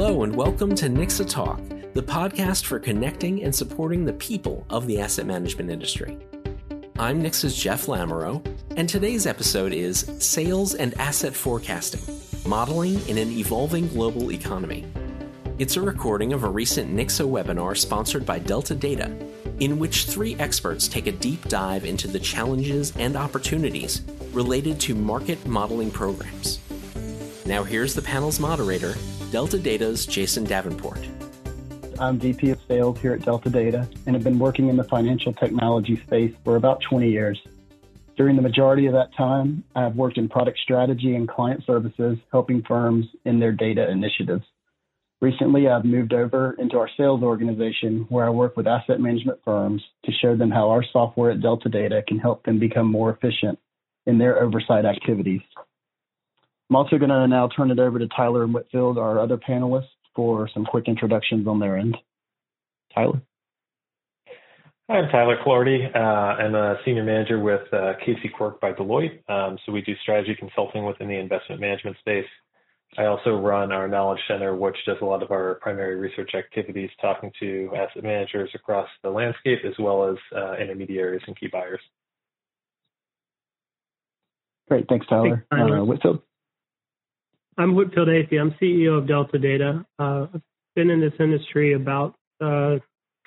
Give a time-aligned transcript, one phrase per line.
[0.00, 1.60] Hello, and welcome to NICSA Talk,
[1.92, 6.16] the podcast for connecting and supporting the people of the asset management industry.
[7.00, 8.40] I'm NICSA's Jeff Lamoureux,
[8.76, 12.00] and today's episode is Sales and Asset Forecasting
[12.46, 14.86] Modeling in an Evolving Global Economy.
[15.58, 19.12] It's a recording of a recent NICSA webinar sponsored by Delta Data,
[19.58, 24.94] in which three experts take a deep dive into the challenges and opportunities related to
[24.94, 26.60] market modeling programs.
[27.46, 28.94] Now, here's the panel's moderator,
[29.30, 30.98] Delta Data's Jason Davenport.
[31.98, 35.34] I'm VP of Sales here at Delta Data and have been working in the financial
[35.34, 37.38] technology space for about 20 years.
[38.16, 42.16] During the majority of that time, I have worked in product strategy and client services,
[42.32, 44.44] helping firms in their data initiatives.
[45.20, 49.82] Recently, I've moved over into our sales organization where I work with asset management firms
[50.06, 53.58] to show them how our software at Delta Data can help them become more efficient
[54.06, 55.42] in their oversight activities.
[56.70, 59.88] I'm also going to now turn it over to Tyler and Whitfield, our other panelists,
[60.14, 61.96] for some quick introductions on their end.
[62.94, 63.22] Tyler?
[64.90, 65.94] Hi, I'm Tyler Clardy.
[65.94, 69.28] Uh, I'm a senior manager with uh, Casey Quirk by Deloitte.
[69.30, 72.26] Um, so we do strategy consulting within the investment management space.
[72.96, 76.88] I also run our Knowledge Center, which does a lot of our primary research activities,
[77.00, 81.80] talking to asset managers across the landscape, as well as uh, intermediaries and key buyers.
[84.68, 84.86] Great.
[84.88, 85.46] Thanks, Tyler.
[85.50, 86.22] Thanks, uh, Whitfield?
[87.58, 88.40] I'm Whitfield Athey.
[88.40, 89.84] I'm CEO of Delta Data.
[89.98, 90.42] Uh, I've
[90.76, 92.76] been in this industry about uh,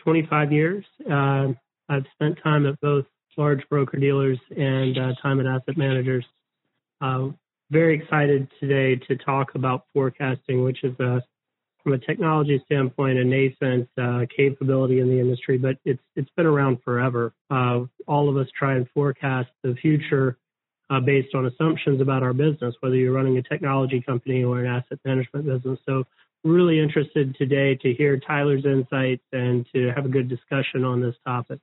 [0.03, 0.85] 25 years.
[1.05, 1.49] Uh,
[1.89, 3.03] I've spent time at both
[3.37, 6.25] large broker dealers and uh, time at asset managers.
[7.01, 7.29] Uh,
[7.71, 11.21] very excited today to talk about forecasting, which is a,
[11.83, 16.45] from a technology standpoint a nascent uh, capability in the industry, but it's it's been
[16.45, 17.33] around forever.
[17.49, 20.37] Uh, all of us try and forecast the future
[20.91, 24.65] uh, based on assumptions about our business, whether you're running a technology company or an
[24.67, 25.79] asset management business.
[25.85, 26.03] So,
[26.43, 31.15] really interested today to hear Tyler's insights and to have a good discussion on this
[31.23, 31.59] topic.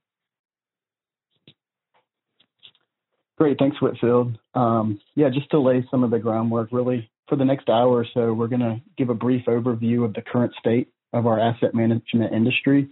[3.37, 3.59] Great.
[3.59, 4.38] Thanks, Whitfield.
[4.55, 8.06] Um, yeah, just to lay some of the groundwork, really, for the next hour or
[8.15, 11.75] so, we're going to give a brief overview of the current state of our asset
[11.75, 12.88] management industry.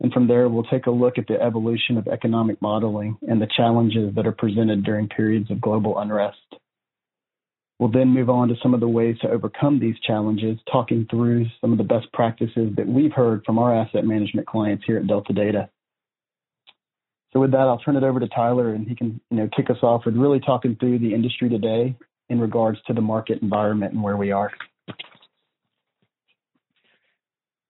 [0.00, 3.48] And from there, we'll take a look at the evolution of economic modeling and the
[3.56, 6.38] challenges that are presented during periods of global unrest.
[7.78, 11.46] We'll then move on to some of the ways to overcome these challenges, talking through
[11.60, 15.06] some of the best practices that we've heard from our asset management clients here at
[15.06, 15.68] Delta Data.
[17.32, 19.68] So with that, I'll turn it over to Tyler, and he can you know kick
[19.68, 21.94] us off with really talking through the industry today
[22.30, 24.50] in regards to the market environment and where we are.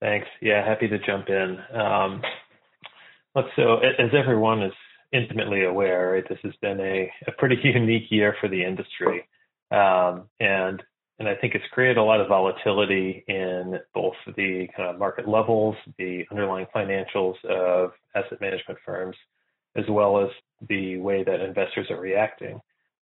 [0.01, 0.27] Thanks.
[0.43, 1.59] Yeah, happy to jump in.
[1.75, 2.23] Um,
[3.57, 4.73] so as everyone is
[5.13, 9.27] intimately aware, right, this has been a, a pretty unique year for the industry,
[9.71, 10.83] um, and
[11.19, 15.27] and I think it's created a lot of volatility in both the kind of market
[15.27, 19.17] levels, the underlying financials of asset management firms,
[19.77, 20.29] as well as
[20.69, 22.61] the way that investors are reacting.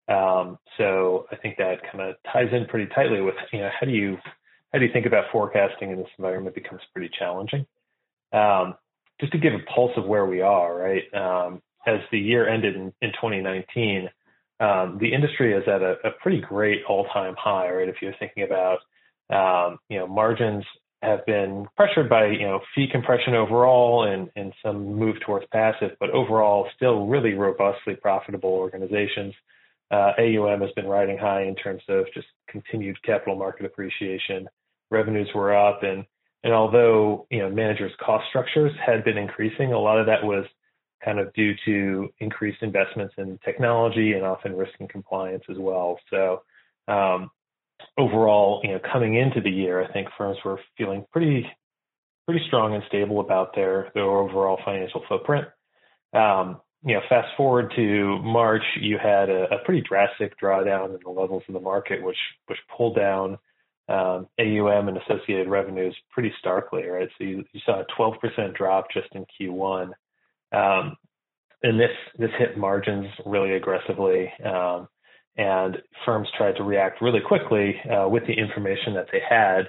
[0.08, 3.84] Um, so I think that kind of ties in pretty tightly with, you know, how
[3.84, 4.16] do you
[4.74, 7.64] how do you think about forecasting in this environment becomes pretty challenging.
[8.32, 8.74] Um,
[9.20, 11.04] just to give a pulse of where we are, right?
[11.14, 14.10] Um, as the year ended in, in 2019,
[14.58, 17.88] um, the industry is at a, a pretty great all-time high, right?
[17.88, 18.78] If you're thinking about,
[19.30, 20.64] um, you know, margins
[21.02, 25.90] have been pressured by you know fee compression overall and and some move towards passive,
[26.00, 29.34] but overall still really robustly profitable organizations.
[29.90, 34.48] Uh, AUM has been riding high in terms of just continued capital market appreciation.
[34.94, 36.04] Revenues were up, and
[36.44, 40.46] and although you know managers' cost structures had been increasing, a lot of that was
[41.04, 45.98] kind of due to increased investments in technology and often risk and compliance as well.
[46.10, 46.42] So
[46.88, 47.30] um,
[47.98, 51.46] overall, you know, coming into the year, I think firms were feeling pretty
[52.26, 55.46] pretty strong and stable about their their overall financial footprint.
[56.14, 61.00] Um, you know, fast forward to March, you had a, a, pretty drastic drawdown in
[61.02, 62.16] the levels of the market, which
[62.46, 63.38] which pulled down
[63.88, 67.08] um, AUM and associated revenues pretty starkly, right?
[67.18, 69.90] So you, you saw a 12% drop just in Q1,
[70.52, 70.96] um,
[71.62, 74.32] and this this hit margins really aggressively.
[74.44, 74.88] Um,
[75.36, 79.62] and firms tried to react really quickly uh, with the information that they had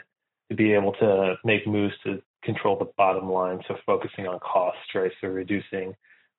[0.49, 3.59] to be able to make moves to control the bottom line.
[3.67, 5.11] So focusing on costs, right?
[5.21, 5.95] So reducing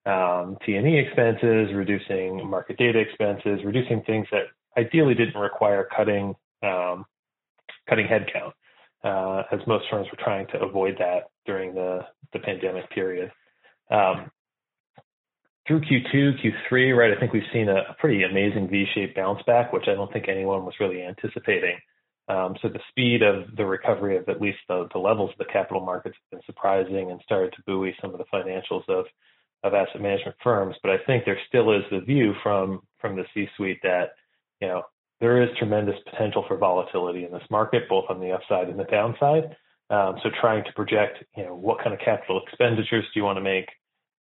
[0.07, 4.45] um, T&E expenses, reducing market data expenses, reducing things that
[4.79, 7.05] ideally didn't require cutting um,
[7.89, 8.53] cutting headcount,
[9.05, 12.01] uh, as most firms were trying to avoid that during the
[12.33, 13.31] the pandemic period.
[13.91, 14.31] Um,
[15.67, 16.35] through Q2,
[16.71, 20.13] Q3, right, I think we've seen a, pretty amazing V-shaped bounce back, which I don't
[20.13, 21.77] think anyone was really anticipating.
[22.29, 25.53] Um, so the speed of the recovery of at least the, the levels of the
[25.53, 29.07] capital markets has been surprising and started to buoy some of the financials of
[29.63, 30.77] of asset management firms.
[30.83, 34.11] But I think there still is the view from from the C-suite that
[34.61, 34.83] you know
[35.21, 38.85] there is tremendous potential for volatility in this market, both on the upside and the
[38.85, 39.57] downside.
[39.89, 43.37] Um, so trying to project, you know, what kind of capital expenditures do you want
[43.37, 43.69] to make?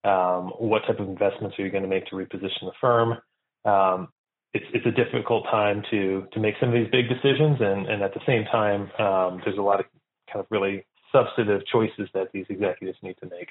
[0.04, 3.18] Um, what type of investments are you going to make to reposition the firm?
[3.66, 4.10] Um,
[4.54, 8.04] it's it's a difficult time to to make some of these big decisions, and and
[8.04, 9.88] at the same time, um, there's a lot of
[10.32, 13.50] kind of really substantive choices that these executives need to make.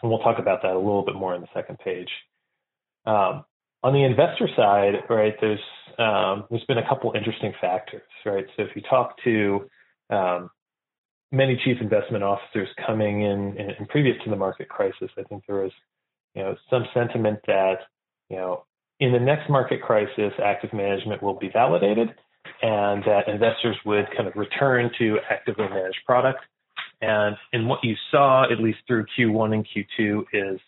[0.00, 2.08] And we'll talk about that a little bit more in the second page.
[3.04, 3.44] Um,
[3.86, 5.60] on the investor side, right, there's
[5.96, 8.44] um, there's been a couple interesting factors, right?
[8.56, 9.70] So if you talk to
[10.10, 10.50] um,
[11.30, 15.44] many chief investment officers coming in, in, in, previous to the market crisis, I think
[15.46, 15.72] there was,
[16.34, 17.76] you know, some sentiment that,
[18.28, 18.64] you know,
[18.98, 22.08] in the next market crisis, active management will be validated,
[22.62, 26.44] and that investors would kind of return to actively managed products.
[27.00, 30.60] And in what you saw, at least through Q1 and Q2, is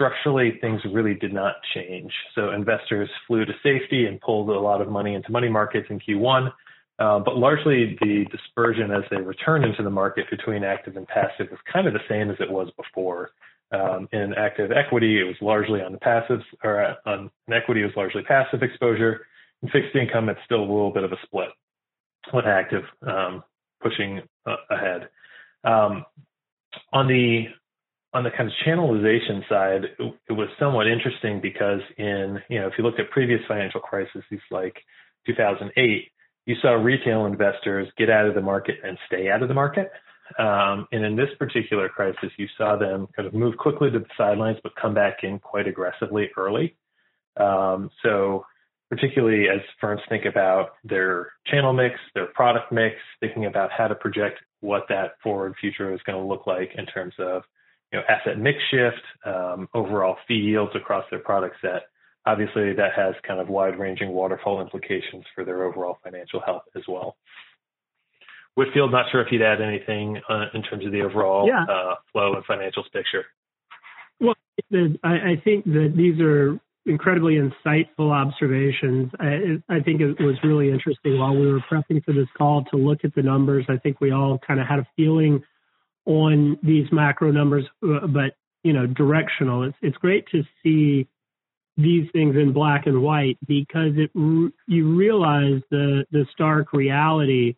[0.00, 2.10] structurally things really did not change.
[2.34, 6.00] So investors flew to safety and pulled a lot of money into money markets in
[6.00, 6.50] Q1.
[6.98, 11.48] Uh, but largely the dispersion as they returned into the market between active and passive
[11.50, 13.30] was kind of the same as it was before.
[13.72, 17.84] Um, in active equity, it was largely on the passive, or uh, on equity, it
[17.84, 19.26] was largely passive exposure.
[19.62, 21.50] In fixed income, it's still a little bit of a split
[22.32, 23.44] with active um,
[23.80, 25.08] pushing uh, ahead.
[25.62, 26.04] Um,
[26.92, 27.44] on the
[28.12, 32.66] on the kind of channelization side, it, it, was somewhat interesting because in you know
[32.66, 34.76] if you looked at previous financial crises like
[35.26, 36.10] 2008,
[36.46, 39.90] you saw retail investors get out of the market and stay out of the market.
[40.38, 44.06] Um, and in this particular crisis, you saw them kind of move quickly to the
[44.16, 46.76] sidelines, but come back in quite aggressively early.
[47.36, 48.46] Um, so
[48.90, 53.94] particularly as firms think about their channel mix, their product mix, thinking about how to
[53.94, 57.42] project what that forward future is going to look like in terms of
[57.92, 61.82] you know, asset mix shift, um, overall fee yields across their product set.
[62.26, 67.16] Obviously, that has kind of wide-ranging waterfall implications for their overall financial health as well.
[68.56, 71.64] Whitfield, not sure if you'd add anything uh, in terms of the overall yeah.
[71.64, 73.24] uh, flow and financials picture.
[74.20, 74.34] Well,
[74.70, 79.10] the, I, I, think that these are incredibly insightful observations.
[79.18, 82.76] I, I, think it was really interesting while we were prepping for this call to
[82.76, 83.64] look at the numbers.
[83.68, 85.42] I think we all kind of had a feeling
[86.10, 88.34] on these macro numbers, uh, but
[88.64, 89.62] you know, directional.
[89.62, 91.06] It's it's great to see
[91.76, 97.54] these things in black and white because it you realize the the stark reality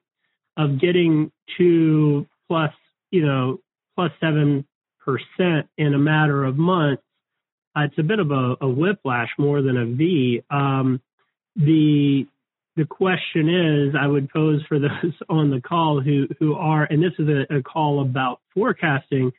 [0.58, 2.72] of getting to plus
[3.10, 3.58] you know
[3.96, 4.66] plus seven
[5.02, 7.02] percent in a matter of months.
[7.74, 10.42] Uh, it's a bit of a, a, whiplash more than a V.
[10.50, 11.00] Um,
[11.56, 12.26] the
[12.76, 17.02] the question is, I would pose for those on the call who who are, and
[17.02, 19.32] this is a, a call about forecasting.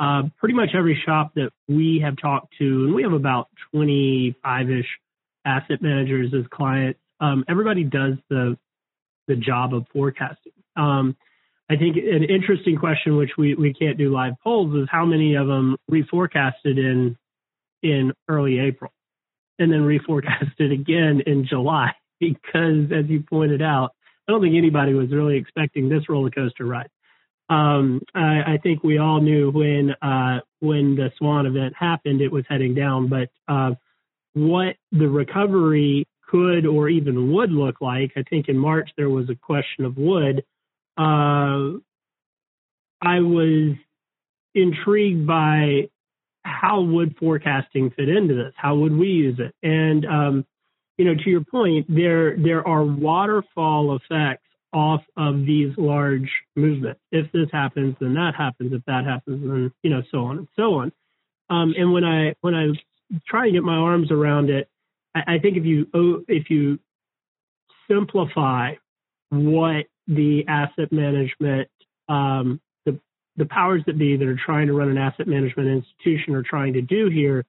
[0.00, 4.70] Uh, pretty much every shop that we have talked to, and we have about 25
[4.70, 4.86] ish
[5.44, 7.00] asset managers as clients.
[7.20, 8.56] Um, everybody does the
[9.26, 10.52] the job of forecasting.
[10.76, 11.16] Um,
[11.68, 15.34] I think an interesting question, which we, we can't do live polls, is how many
[15.34, 17.16] of them reforecasted in
[17.82, 18.92] in early April,
[19.58, 23.90] and then reforecasted again in July because, as you pointed out,
[24.26, 26.90] I don't think anybody was really expecting this roller coaster ride.
[27.50, 32.30] Um, I, I, think we all knew when uh, when the Swan event happened, it
[32.30, 33.08] was heading down.
[33.08, 33.70] But uh,
[34.34, 39.30] what the recovery could or even would look like, I think in March there was
[39.30, 40.44] a question of would.
[40.98, 41.78] Uh,
[43.00, 43.76] I was
[44.54, 45.88] intrigued by
[46.42, 48.52] how would forecasting fit into this?
[48.56, 49.54] How would we use it?
[49.62, 50.46] And um,
[50.98, 57.00] you know, to your point, there there are waterfall effects off of these large movements.
[57.10, 58.72] If this happens, then that happens.
[58.72, 60.92] If that happens, then you know, so on and so on.
[61.48, 62.66] Um, and when I when I
[63.26, 64.68] try to get my arms around it,
[65.14, 65.86] I, I think if you
[66.28, 66.80] if you
[67.88, 68.74] simplify
[69.30, 71.68] what the asset management
[72.08, 72.98] um, the
[73.36, 76.72] the powers that be that are trying to run an asset management institution are trying
[76.72, 77.44] to do here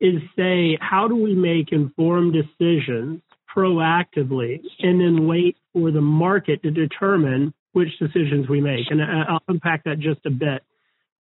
[0.00, 3.20] is say, how do we make informed decisions
[3.54, 8.86] proactively and then wait for the market to determine which decisions we make?
[8.90, 10.62] And I'll unpack that just a bit.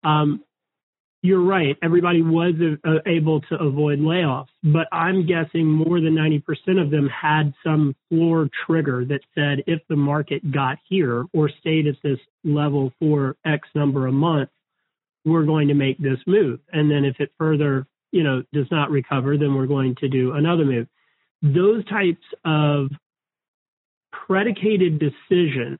[0.04, 0.44] Um,
[1.24, 1.76] you're right.
[1.82, 2.54] Everybody was
[3.06, 8.50] able to avoid layoffs, but I'm guessing more than 90% of them had some floor
[8.66, 13.68] trigger that said if the market got here or stayed at this level for X
[13.74, 14.54] number of months,
[15.26, 16.60] we're going to make this move.
[16.72, 20.34] And then if it further you know, does not recover, then we're going to do
[20.34, 20.88] another move.
[21.42, 22.90] Those types of
[24.12, 25.80] predicated decisions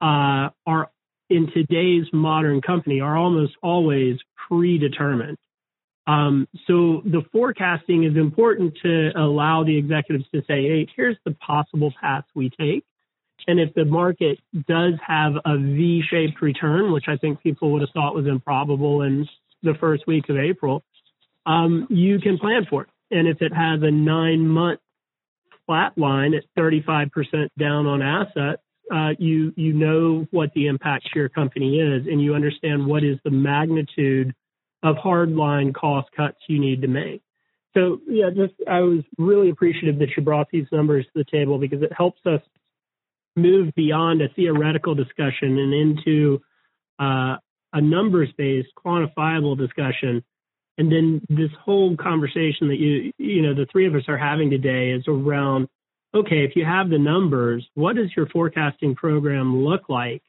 [0.00, 0.90] uh, are
[1.30, 5.38] in today's modern company are almost always predetermined.
[6.06, 11.32] Um, so the forecasting is important to allow the executives to say, hey, here's the
[11.32, 12.84] possible paths we take.
[13.46, 14.38] And if the market
[14.68, 19.26] does have a V-shaped return, which I think people would have thought was improbable in
[19.62, 20.82] the first week of April,
[21.46, 22.88] um, you can plan for it.
[23.10, 24.80] And if it has a nine month
[25.66, 27.10] flat line at 35%
[27.58, 32.20] down on assets, uh, you you know what the impact to your company is, and
[32.20, 34.34] you understand what is the magnitude
[34.82, 37.22] of hardline cost cuts you need to make.
[37.74, 41.58] So yeah, just I was really appreciative that you brought these numbers to the table
[41.58, 42.40] because it helps us
[43.36, 46.40] move beyond a theoretical discussion and into
[47.00, 47.36] uh,
[47.72, 50.22] a numbers-based, quantifiable discussion.
[50.76, 54.50] And then this whole conversation that you you know the three of us are having
[54.50, 55.68] today is around
[56.14, 60.22] okay, if you have the numbers, what does your forecasting program look like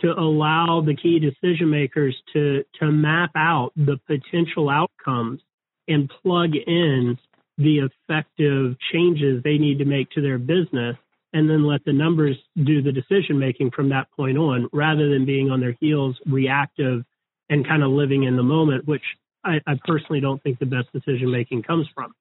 [0.00, 5.40] to allow the key decision makers to, to map out the potential outcomes
[5.86, 7.18] and plug in
[7.56, 10.96] the effective changes they need to make to their business
[11.32, 15.26] and then let the numbers do the decision making from that point on rather than
[15.26, 17.04] being on their heels reactive
[17.50, 19.02] and kind of living in the moment, which
[19.48, 22.12] I, I personally don't think the best decision making comes from.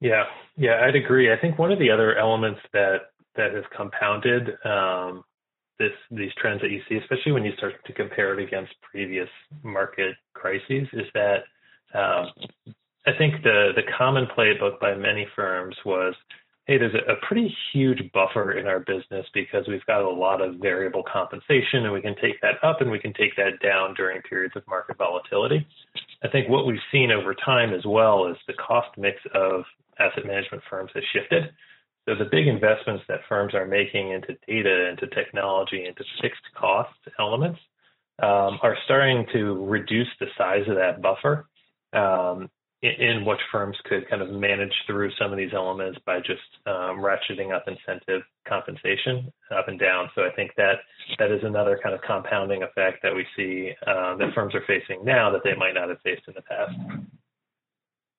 [0.00, 0.24] Yeah,
[0.56, 1.32] yeah, I'd agree.
[1.32, 5.24] I think one of the other elements that that has compounded um,
[5.78, 9.28] this these trends that you see, especially when you start to compare it against previous
[9.62, 11.44] market crises, is that
[11.94, 12.28] um,
[13.06, 16.14] I think the the common playbook by many firms was
[16.66, 20.56] hey, there's a, pretty huge buffer in our business because we've got a lot of
[20.56, 24.22] variable compensation and we can take that up and we can take that down during
[24.22, 25.66] periods of market volatility.
[26.22, 29.64] I think what we've seen over time as well is the cost mix of
[29.98, 31.50] asset management firms has shifted.
[32.06, 36.94] So the big investments that firms are making into data, into technology, into fixed cost
[37.18, 37.58] elements
[38.22, 41.46] um, are starting to reduce the size of that buffer
[41.92, 42.50] um,
[42.84, 46.98] in which firms could kind of manage through some of these elements by just um,
[46.98, 50.10] ratcheting up incentive compensation up and down.
[50.14, 50.74] So I think that
[51.18, 55.04] that is another kind of compounding effect that we see uh, that firms are facing
[55.04, 56.74] now that they might not have faced in the past.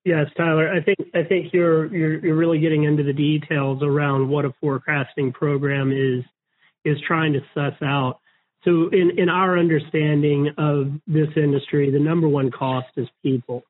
[0.04, 0.72] Yes, Tyler.
[0.72, 4.54] I think I think you're you're you're really getting into the details around what a
[4.62, 6.24] forecasting program is
[6.86, 8.20] is trying to suss out.
[8.64, 13.64] So in in our understanding of this industry, the number one cost is people.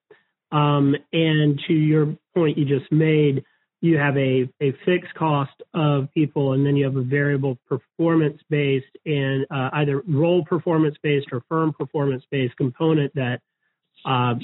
[0.52, 3.44] Um, and to your point you just made,
[3.82, 8.42] you have a, a fixed cost of people, and then you have a variable performance
[8.50, 13.42] based and uh, either role performance based or firm performance based component that
[14.06, 14.36] uh,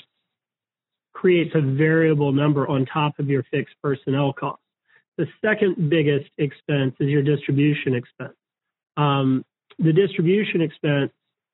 [1.13, 4.61] creates a variable number on top of your fixed personnel cost.
[5.17, 8.35] The second biggest expense is your distribution expense.
[8.97, 9.43] Um,
[9.77, 11.11] the distribution expense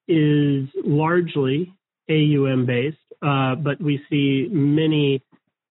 [0.07, 1.73] is largely
[2.09, 5.23] AUM based, uh, but we see many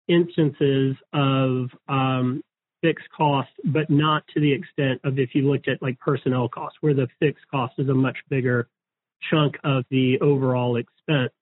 [0.09, 2.43] instances of um,
[2.83, 6.79] fixed cost, but not to the extent of if you looked at like personnel costs,
[6.81, 8.69] where the fixed cost is a much bigger
[9.31, 11.33] chunk of the overall expense.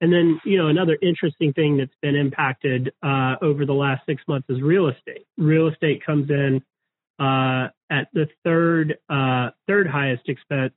[0.00, 4.22] And then, you know, another interesting thing that's been impacted uh, over the last six
[4.28, 5.26] months is real estate.
[5.38, 6.62] Real estate comes in
[7.18, 10.74] uh, at the third uh, third highest expense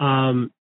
[0.00, 0.52] um,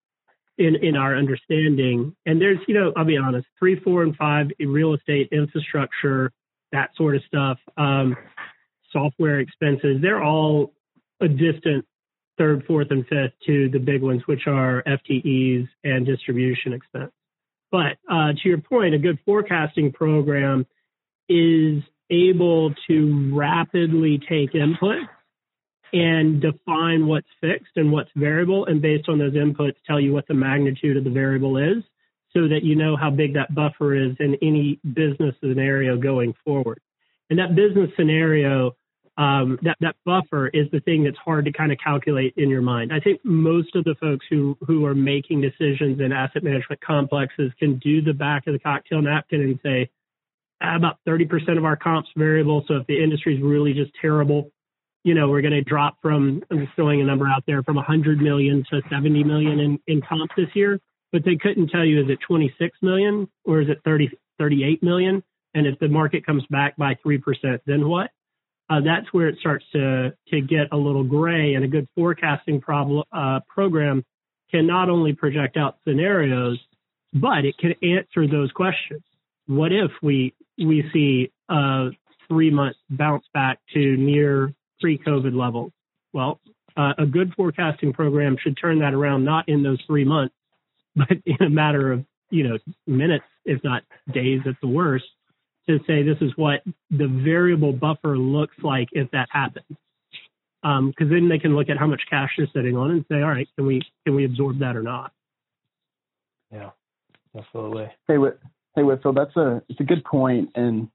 [0.61, 2.15] in in our understanding.
[2.25, 6.31] And there's, you know, I'll be honest, three, four, and five real estate infrastructure,
[6.71, 8.15] that sort of stuff, um,
[8.91, 9.97] software expenses.
[10.01, 10.73] They're all
[11.19, 11.85] a distant
[12.37, 17.11] third, fourth, and fifth to the big ones, which are FTEs and distribution expense.
[17.71, 20.65] But uh, to your point, a good forecasting program
[21.29, 24.97] is able to rapidly take input
[25.93, 30.27] and define what's fixed and what's variable, and based on those inputs, tell you what
[30.27, 31.83] the magnitude of the variable is
[32.33, 36.79] so that you know how big that buffer is in any business scenario going forward.
[37.29, 38.75] And that business scenario,
[39.17, 42.61] um, that, that buffer is the thing that's hard to kind of calculate in your
[42.61, 42.93] mind.
[42.93, 47.51] I think most of the folks who, who are making decisions in asset management complexes
[47.59, 49.89] can do the back of the cocktail napkin and say,
[50.61, 52.63] ah, about 30% of our comps variable.
[52.67, 54.51] So if the industry is really just terrible,
[55.03, 57.75] you know, we're going to drop from, I'm just throwing a number out there, from
[57.75, 60.79] 100 million to 70 million in, in comp this year.
[61.11, 65.23] But they couldn't tell you, is it 26 million or is it 30, 38 million?
[65.53, 67.21] And if the market comes back by 3%,
[67.65, 68.11] then what?
[68.69, 72.61] Uh, that's where it starts to, to get a little gray and a good forecasting
[72.61, 74.05] problem, uh, program
[74.49, 76.57] can not only project out scenarios,
[77.13, 79.01] but it can answer those questions.
[79.47, 81.89] What if we, we see a
[82.29, 85.71] three month bounce back to near pre-COVID levels.
[86.13, 86.39] Well,
[86.75, 90.35] uh, a good forecasting program should turn that around not in those three months,
[90.95, 92.57] but in a matter of you know
[92.87, 95.05] minutes, if not days at the worst,
[95.69, 99.65] to say this is what the variable buffer looks like if that happens.
[100.61, 103.15] Because um, then they can look at how much cash they're sitting on and say,
[103.15, 105.11] all right, can we can we absorb that or not?
[106.51, 106.71] Yeah,
[107.35, 107.89] absolutely.
[108.07, 108.17] Hey,
[108.75, 110.89] hey, Whitfield, that's a it's a good point, and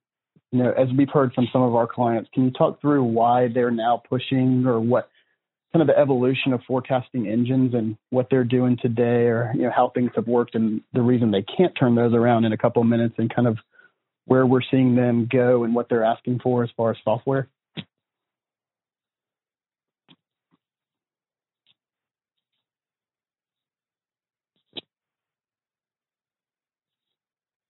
[0.52, 3.48] you know, as we've heard from some of our clients, can you talk through why
[3.48, 5.08] they're now pushing or what
[5.72, 9.72] kind of the evolution of forecasting engines and what they're doing today or you know
[9.74, 12.80] how things have worked and the reason they can't turn those around in a couple
[12.80, 13.58] of minutes and kind of
[14.24, 17.48] where we're seeing them go and what they're asking for as far as software?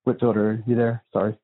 [0.05, 1.03] Whitfield, are you there?
[1.11, 1.37] Sorry.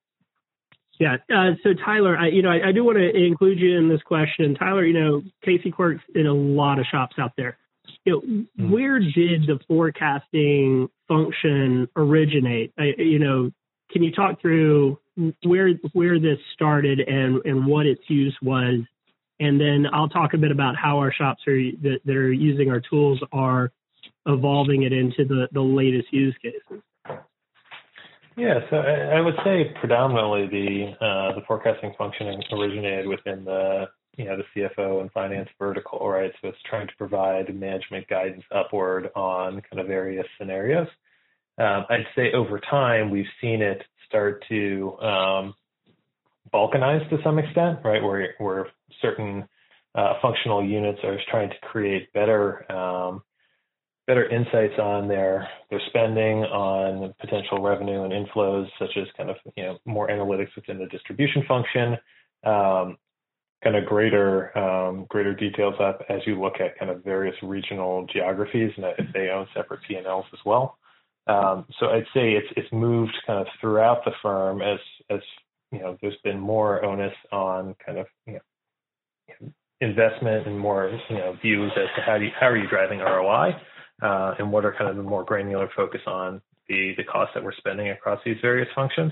[1.00, 1.18] Yeah.
[1.34, 4.02] Uh, so Tyler, I, you know, I, I do want to include you in this
[4.04, 4.56] question.
[4.56, 7.58] Tyler, you know, Casey Quirk's in a lot of shops out there.
[8.06, 8.72] You know, mm-hmm.
[8.72, 12.74] where did the forecasting function originate?
[12.78, 13.52] I, you know,
[13.92, 15.00] can you talk through
[15.44, 18.82] where where this started and and what its use was,
[19.40, 22.70] and then I'll talk a bit about how our shops are that, that are using
[22.72, 23.72] our tools are
[24.26, 26.82] evolving it into the the latest use cases.
[28.36, 33.86] Yeah, so I, I would say predominantly the uh, the forecasting function originated within the
[34.18, 36.32] you know the CFO and finance vertical, right?
[36.42, 40.88] So it's trying to provide management guidance upward on kind of various scenarios.
[41.60, 45.54] Um, I'd say over time we've seen it start to um,
[46.52, 48.02] balkanize to some extent, right?
[48.02, 48.68] Where where
[49.02, 49.48] certain
[49.96, 53.22] uh, functional units are trying to create better um,
[54.08, 59.38] better insights on their their spending, on potential revenue and inflows, such as kind of
[59.56, 61.94] you know more analytics within the distribution function,
[62.44, 62.98] um,
[63.64, 68.06] kind of greater um, greater details up as you look at kind of various regional
[68.12, 70.78] geographies and if they own separate P&Ls as well.
[71.28, 75.22] Um, so I'd say it's it's moved kind of throughout the firm as as
[75.72, 81.18] you know there's been more onus on kind of you know investment and more you
[81.18, 83.56] know views as to how do you, how are you driving ROI
[84.02, 87.44] uh, and what are kind of the more granular focus on the, the costs that
[87.44, 89.12] we're spending across these various functions.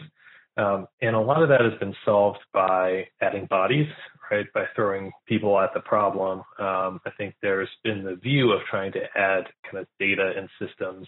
[0.58, 3.88] Um, and a lot of that has been solved by adding bodies,
[4.30, 4.46] right?
[4.54, 6.40] By throwing people at the problem.
[6.60, 10.50] Um, I think there's been the view of trying to add kind of data and
[10.60, 11.08] systems.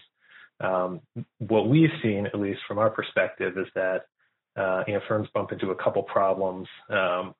[0.60, 1.00] Um,
[1.38, 4.02] what we've seen, at least from our perspective, is that
[4.56, 6.68] uh, you know firms bump into a couple problems.
[6.88, 7.34] Um,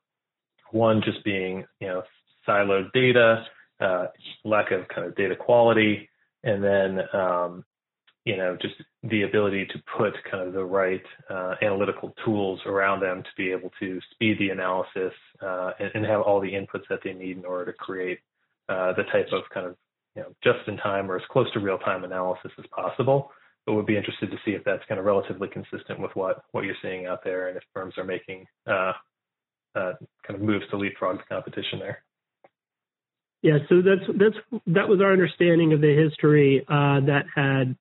[0.72, 2.02] one just being you know
[2.46, 3.44] siloed data,
[3.80, 4.06] uh,
[4.44, 6.08] lack of kind of data quality,
[6.44, 7.64] and then um,
[8.24, 13.00] you know just the ability to put kind of the right uh, analytical tools around
[13.00, 16.84] them to be able to speed the analysis uh, and, and, have all the inputs
[16.88, 18.18] that they need in order to create
[18.68, 19.76] uh, the type of kind of
[20.14, 23.30] you know just in time or as close to real time analysis as possible.
[23.66, 26.64] But would be interested to see if that's kind of relatively consistent with what what
[26.64, 28.92] you're seeing out there, and if firms are making uh,
[29.74, 29.92] uh,
[30.26, 32.04] kind of moves to leapfrog the competition there.
[33.44, 37.76] Yeah, so that's that's that was our understanding of the history uh, that had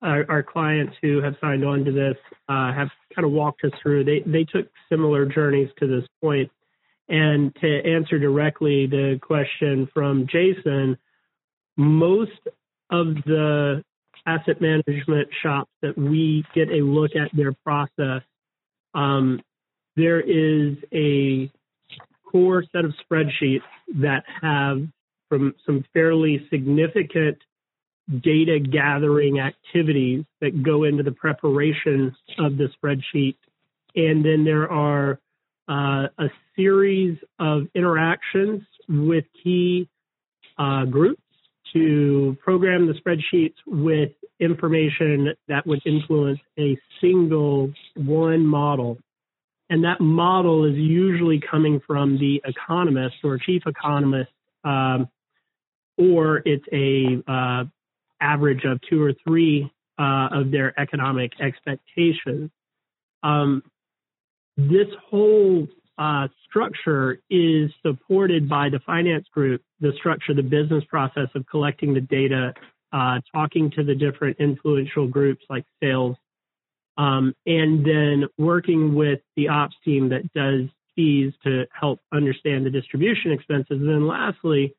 [0.00, 2.16] our, our, clients who have signed on to this
[2.48, 4.04] uh, have kind of walked us through.
[4.04, 6.50] They they took similar journeys to this point.
[7.06, 10.96] And to answer directly the question from Jason,
[11.76, 12.40] most
[12.90, 13.84] of the
[14.24, 18.22] asset management shops that we get a look at their process,
[18.94, 19.42] um,
[19.96, 21.52] there is a
[22.24, 23.60] core set of spreadsheets
[23.96, 24.88] that have
[25.28, 27.38] from some fairly significant
[28.20, 33.36] data gathering activities that go into the preparation of the spreadsheet.
[33.96, 35.20] And then there are
[35.68, 39.88] uh, a series of interactions with key
[40.58, 41.22] uh, groups
[41.72, 48.98] to program the spreadsheets with information that would influence a single one model
[49.70, 54.30] and that model is usually coming from the economist or chief economist,
[54.64, 55.08] um,
[55.96, 57.64] or it's a uh,
[58.20, 62.50] average of two or three uh, of their economic expectations.
[63.22, 63.62] Um,
[64.56, 65.66] this whole
[65.98, 71.94] uh, structure is supported by the finance group, the structure, the business process of collecting
[71.94, 72.52] the data,
[72.92, 76.16] uh, talking to the different influential groups like sales,
[76.96, 82.70] um, and then working with the ops team that does fees to help understand the
[82.70, 83.80] distribution expenses.
[83.80, 84.74] And then lastly,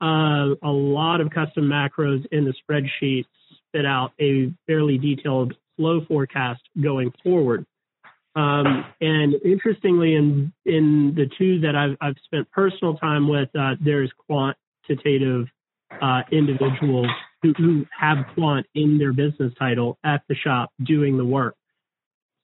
[0.00, 3.24] uh, a lot of custom macros in the spreadsheet
[3.68, 7.66] spit out a fairly detailed flow forecast going forward.
[8.34, 13.74] Um, and interestingly, in in the two that I've I've spent personal time with, uh,
[13.80, 15.48] there's quantitative
[16.00, 17.08] uh, individuals
[17.42, 21.54] who, who have quant in their business title at the shop doing the work.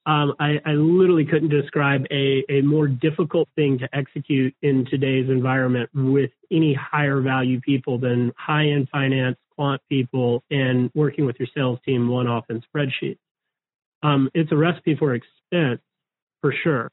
[0.07, 5.31] Um, I, I, literally couldn't describe a, a more difficult thing to execute in today's
[5.31, 11.37] environment with any higher value people than high end finance, quant people, and working with
[11.39, 13.17] your sales team one off in spreadsheets.
[14.03, 15.81] Um, it's a recipe for expense
[16.43, 16.91] for sure.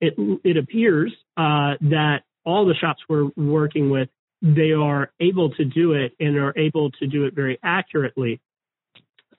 [0.00, 4.08] It, it appears uh, that all the shops we're working with,
[4.40, 8.40] they are able to do it and are able to do it very accurately.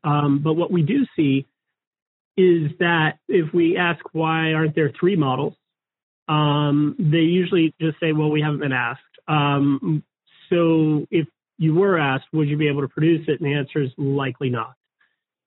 [0.04, 1.48] Um, but what we do see
[2.36, 5.54] is that if we ask why aren't there three models,
[6.28, 9.02] um, they usually just say, well, we haven't been asked.
[9.28, 10.04] Um,
[10.50, 13.40] so if you were asked, would you be able to produce it?
[13.42, 14.74] And the answer is likely not.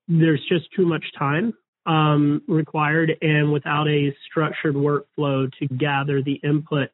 [0.08, 1.54] There's just too much time
[1.86, 6.90] um, required, and without a structured workflow to gather the input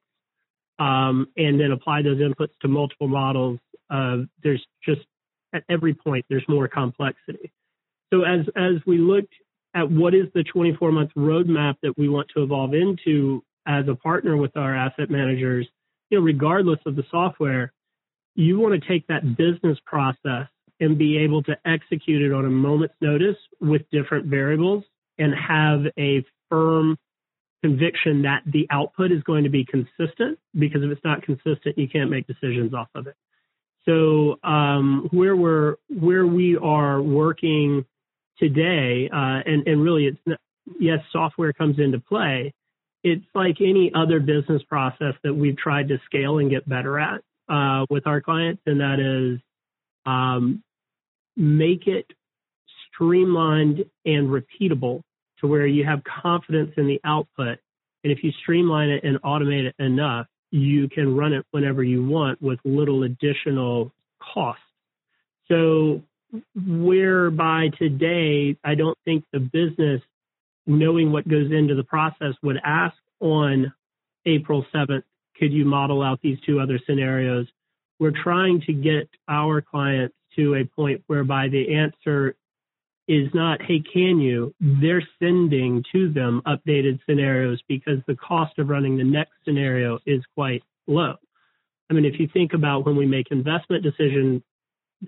[0.79, 3.59] um, and then apply those inputs to multiple models,
[3.91, 5.01] uh, there's just
[5.55, 7.53] at every point there's more complexity.
[8.13, 9.33] So as as we looked
[9.75, 13.95] at what is the 24 month roadmap that we want to evolve into as a
[13.95, 15.67] partner with our asset managers,
[16.11, 17.73] you know, regardless of the software,
[18.35, 20.49] you want to take that business process
[20.81, 24.85] and be able to execute it on a moment's notice with different variables
[25.19, 26.99] and have a firm
[27.63, 31.89] conviction that the output is going to be consistent because if it's not consistent, you
[31.89, 33.15] can't make decisions off of it.
[33.85, 37.85] So um, where we're where we are working
[38.43, 40.41] today, uh, and, and really it's
[40.81, 42.53] yes, software comes into play.
[43.05, 47.21] It's like any other business process that we've tried to scale and get better at
[47.49, 49.41] uh, with our clients, and that is
[50.07, 50.63] um,
[51.37, 52.07] make it
[52.93, 55.03] streamlined and repeatable
[55.41, 57.59] to where you have confidence in the output.
[58.05, 62.05] And if you streamline it and automate it enough, you can run it whenever you
[62.05, 63.93] want with little additional
[64.35, 64.61] cost.
[65.49, 66.03] So
[66.55, 70.01] whereby today I don't think the business,
[70.67, 73.73] knowing what goes into the process, would ask on
[74.27, 75.03] April 7th,
[75.37, 77.47] could you model out these two other scenarios?
[77.99, 82.35] We're trying to get our clients to a point whereby the answer
[83.09, 84.55] is not, hey, can you?
[84.61, 90.23] They're sending to them updated scenarios because the cost of running the next scenario is
[90.35, 91.17] quite low.
[91.91, 94.43] I mean, if you think about when we make investment decisions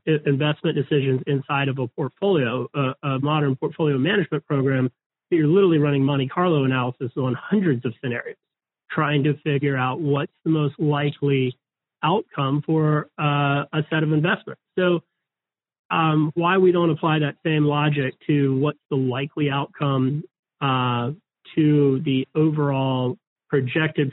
[0.07, 4.91] investment decisions inside of a portfolio, a, a modern portfolio management program,
[5.31, 8.37] that you're literally running Monte Carlo analysis on hundreds of scenarios,
[8.91, 11.57] trying to figure out what's the most likely
[12.03, 14.61] outcome for uh, a set of investments.
[14.79, 15.01] So,
[15.91, 20.25] um, why we don't apply that same logic to what's the likely outcome
[20.61, 21.13] uh,
[21.55, 24.13] to the overall projected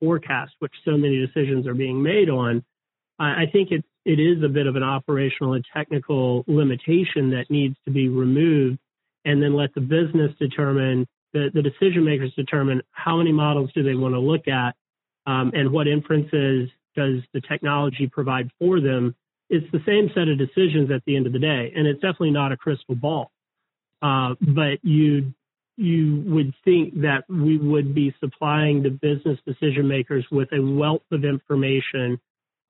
[0.00, 2.62] forecast, which so many decisions are being made on,
[3.18, 7.76] I think it's it is a bit of an operational and technical limitation that needs
[7.84, 8.78] to be removed
[9.24, 13.82] and then let the business determine the, the decision makers determine how many models do
[13.82, 14.76] they want to look at
[15.26, 19.16] um, and what inferences does the technology provide for them.
[19.50, 22.30] It's the same set of decisions at the end of the day and it's definitely
[22.30, 23.32] not a crystal ball.
[24.00, 25.34] Uh, but you
[25.78, 31.02] you would think that we would be supplying the business decision makers with a wealth
[31.10, 32.18] of information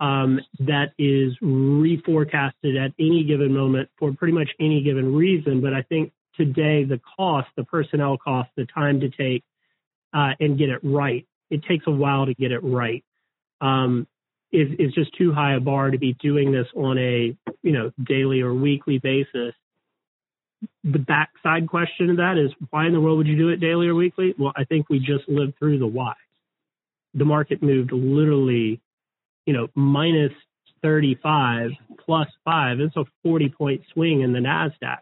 [0.00, 5.60] um, that is reforecasted at any given moment for pretty much any given reason.
[5.60, 9.42] But I think today the cost, the personnel cost, the time to take
[10.12, 13.04] uh, and get it right, it takes a while to get it right.
[13.60, 14.06] Um,
[14.52, 17.90] is, is just too high a bar to be doing this on a you know
[18.02, 19.54] daily or weekly basis.
[20.84, 23.88] The backside question of that is why in the world would you do it daily
[23.88, 24.34] or weekly?
[24.38, 26.14] Well, I think we just lived through the why.
[27.14, 28.80] The market moved literally
[29.46, 30.32] you know, minus
[30.82, 31.70] 35
[32.04, 32.80] plus five.
[32.80, 34.98] It's a 40 point swing in the NASDAQ.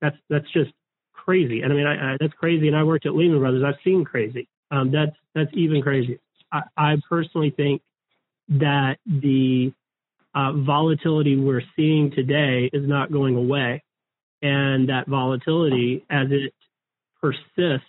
[0.00, 0.72] That's, that's just
[1.12, 1.62] crazy.
[1.62, 2.66] And I mean, I, I, that's crazy.
[2.66, 3.62] And I worked at Lehman Brothers.
[3.66, 4.48] I've seen crazy.
[4.70, 6.18] Um, that's, that's even crazy.
[6.52, 7.82] I, I personally think
[8.48, 9.72] that the
[10.34, 13.82] uh, volatility we're seeing today is not going away.
[14.42, 16.52] And that volatility, as it
[17.20, 17.86] persists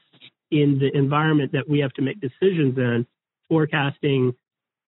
[0.50, 3.06] in the environment that we have to make decisions in,
[3.50, 4.34] forecasting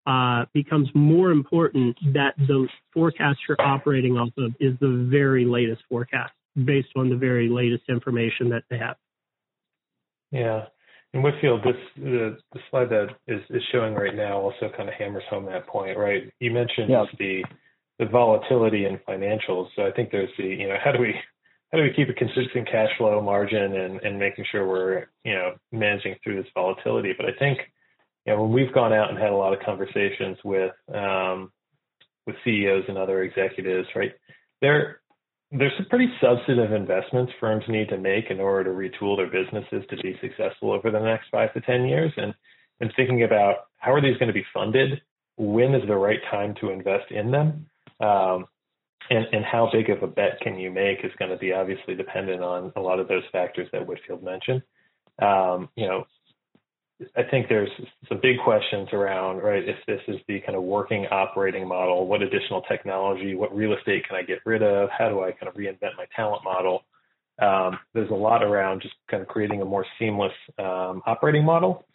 [0.09, 5.81] uh, becomes more important that the forecast you're operating off of is the very latest
[5.89, 6.33] forecast
[6.71, 8.97] based on the very latest information that they have.
[10.31, 10.65] Yeah.
[11.13, 14.95] And Whitfield, this the, the slide that is, is showing right now also kind of
[14.95, 16.23] hammers home that point, right?
[16.39, 17.05] You mentioned yeah.
[17.17, 17.43] the
[17.99, 19.67] the volatility in financials.
[19.75, 21.13] So I think there's the, you know, how do we
[21.71, 25.35] how do we keep a consistent cash flow margin and, and making sure we're, you
[25.35, 27.13] know, managing through this volatility.
[27.15, 27.59] But I think,
[28.29, 31.51] you know, when we've gone out and had a lot of conversations with, um,
[32.27, 34.11] with CEOs and other executives, right,
[34.61, 35.01] there,
[35.51, 39.83] there's some pretty substantive investments firms need to make in order to retool their businesses
[39.89, 42.11] to be successful over the next five to 10 years.
[42.17, 42.35] And,
[42.79, 45.01] and thinking about how are these going to be funded?
[45.37, 47.65] When is the right time to invest in them?
[47.99, 48.45] Um,
[49.09, 51.95] and, and how big of a bet can you make is going to be obviously
[51.95, 54.61] dependent on a lot of those factors that Whitfield mentioned.
[55.19, 56.05] Um, you know,
[57.15, 57.69] I think there's
[58.07, 62.21] some big questions around, right, if this is the kind of working operating model, what
[62.21, 64.89] additional technology, what real estate can I get rid of?
[64.89, 66.83] How do I kind of reinvent my talent model?
[67.41, 71.85] Um, there's a lot around just kind of creating a more seamless um, operating model.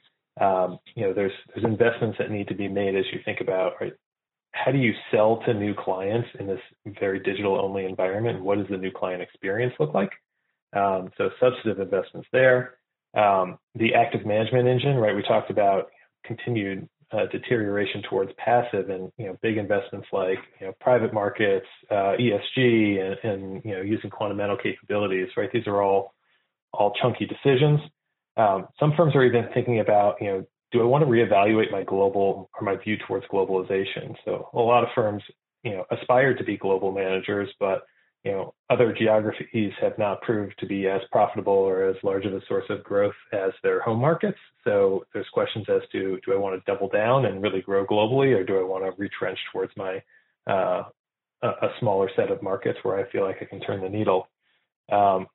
[0.41, 3.75] Um, you know, there's there's investments that need to be made as you think about
[3.81, 3.93] right
[4.55, 6.61] how do you sell to new clients in this
[7.01, 8.41] very digital only environment?
[8.41, 10.13] What does the new client experience look like?
[10.73, 12.75] Um, so substantive investments there.
[13.15, 15.15] Um, the active management engine, right?
[15.15, 15.89] We talked about
[16.25, 21.67] continued uh, deterioration towards passive and you know big investments like you know private markets,
[21.91, 25.51] uh, ESG, and, and, you know using quantamental capabilities, right?
[25.53, 26.15] These are all
[26.73, 27.81] all chunky decisions.
[28.37, 31.85] Um, some firms are even thinking about you know do I want to reevaluate my
[31.85, 34.17] global or my view towards globalization?
[34.25, 35.23] So a lot of firms,
[35.63, 37.85] you know, aspire to be global managers, but
[38.25, 42.33] you know, other geographies have not proved to be as profitable or as large of
[42.33, 44.39] a source of growth as their home markets.
[44.65, 48.35] So there's questions as to do I want to double down and really grow globally,
[48.35, 50.03] or do I want to retrench towards my
[50.47, 50.85] uh,
[51.43, 54.29] a, a, smaller set of markets where I feel like I can turn the needle?
[54.91, 55.27] Um,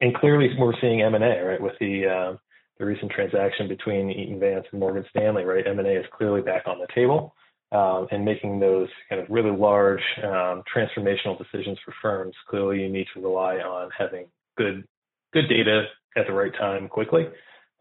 [0.00, 2.36] and clearly, we're seeing M and A right with the uh,
[2.78, 5.66] the recent transaction between Eaton Vance and Morgan Stanley, right?
[5.66, 7.34] M&A is clearly back on the table,
[7.72, 12.34] um, and making those kind of really large um, transformational decisions for firms.
[12.48, 14.26] Clearly, you need to rely on having
[14.56, 14.84] good
[15.32, 15.84] good data
[16.16, 17.26] at the right time quickly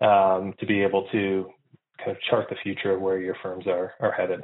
[0.01, 1.49] um, to be able to
[1.99, 4.41] kind of chart the future of where your firms are are headed.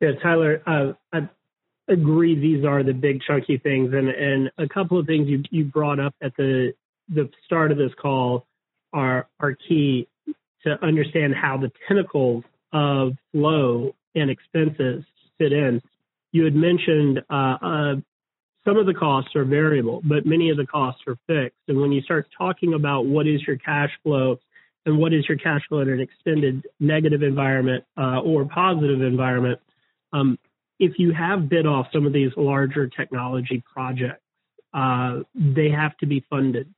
[0.00, 1.28] Yeah, Tyler, uh, I
[1.88, 2.38] agree.
[2.38, 5.98] These are the big chunky things, and and a couple of things you you brought
[5.98, 6.72] up at the
[7.08, 8.46] the start of this call
[8.92, 10.08] are are key
[10.64, 15.04] to understand how the tentacles of flow and expenses
[15.38, 15.80] fit in.
[16.32, 17.94] You had mentioned uh, uh,
[18.64, 21.58] some of the costs are variable, but many of the costs are fixed.
[21.68, 24.38] And when you start talking about what is your cash flow
[24.86, 29.60] and what is your cash flow in an extended negative environment uh, or positive environment,
[30.12, 30.38] um,
[30.78, 34.22] if you have bid off some of these larger technology projects,
[34.72, 36.72] uh, they have to be funded.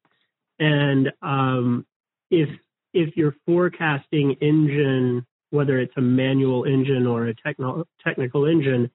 [0.59, 1.87] And um,
[2.31, 2.48] if
[2.94, 8.91] if your forecasting engine, whether it's a manual engine or a techno- technical engine,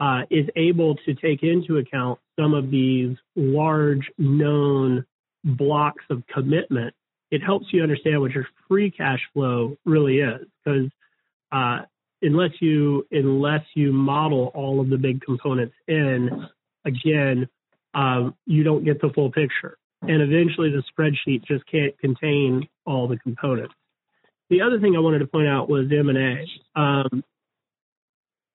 [0.00, 5.04] uh, is able to take into account some of these large known
[5.44, 6.94] blocks of commitment,
[7.30, 10.46] it helps you understand what your free cash flow really is.
[10.64, 10.90] Because
[11.52, 11.80] uh,
[12.22, 16.48] unless you unless you model all of the big components in,
[16.84, 17.48] again,
[17.94, 23.08] um, you don't get the full picture and eventually the spreadsheet just can't contain all
[23.08, 23.74] the components.
[24.50, 26.46] The other thing I wanted to point out was M&A.
[26.74, 27.24] Um,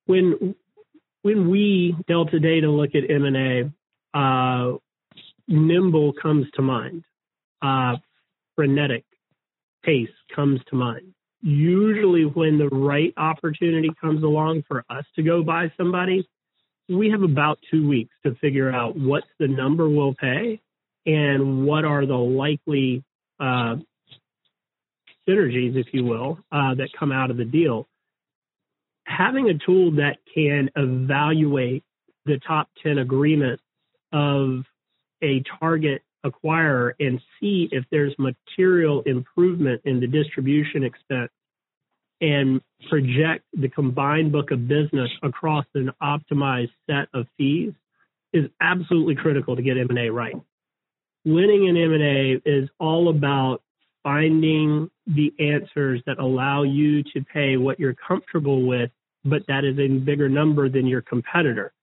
[0.06, 0.56] when
[1.22, 3.72] when we Delta Data look at M&A,
[4.18, 4.78] uh,
[5.48, 7.04] nimble comes to mind.
[7.62, 7.96] Uh,
[8.56, 9.06] frenetic
[9.84, 11.14] pace comes to mind.
[11.42, 16.28] Usually, when the right opportunity comes along for us to go buy somebody,
[16.90, 20.62] we have about two weeks to figure out what's the number we'll pay
[21.06, 23.04] and what are the likely
[23.40, 23.76] uh,
[25.28, 27.88] synergies, if you will, uh, that come out of the deal.
[29.06, 31.84] Having a tool that can evaluate
[32.26, 33.64] the top 10 agreements
[34.12, 34.64] of
[35.22, 41.32] a target acquirer and see if there's material improvement in the distribution expense
[42.22, 47.74] and project the combined book of business across an optimized set of fees
[48.32, 50.36] is absolutely critical to get M&A right
[51.26, 53.62] winning in M&A is all about
[54.04, 58.92] finding the answers that allow you to pay what you're comfortable with,
[59.26, 61.74] but that is a bigger number than your competitor.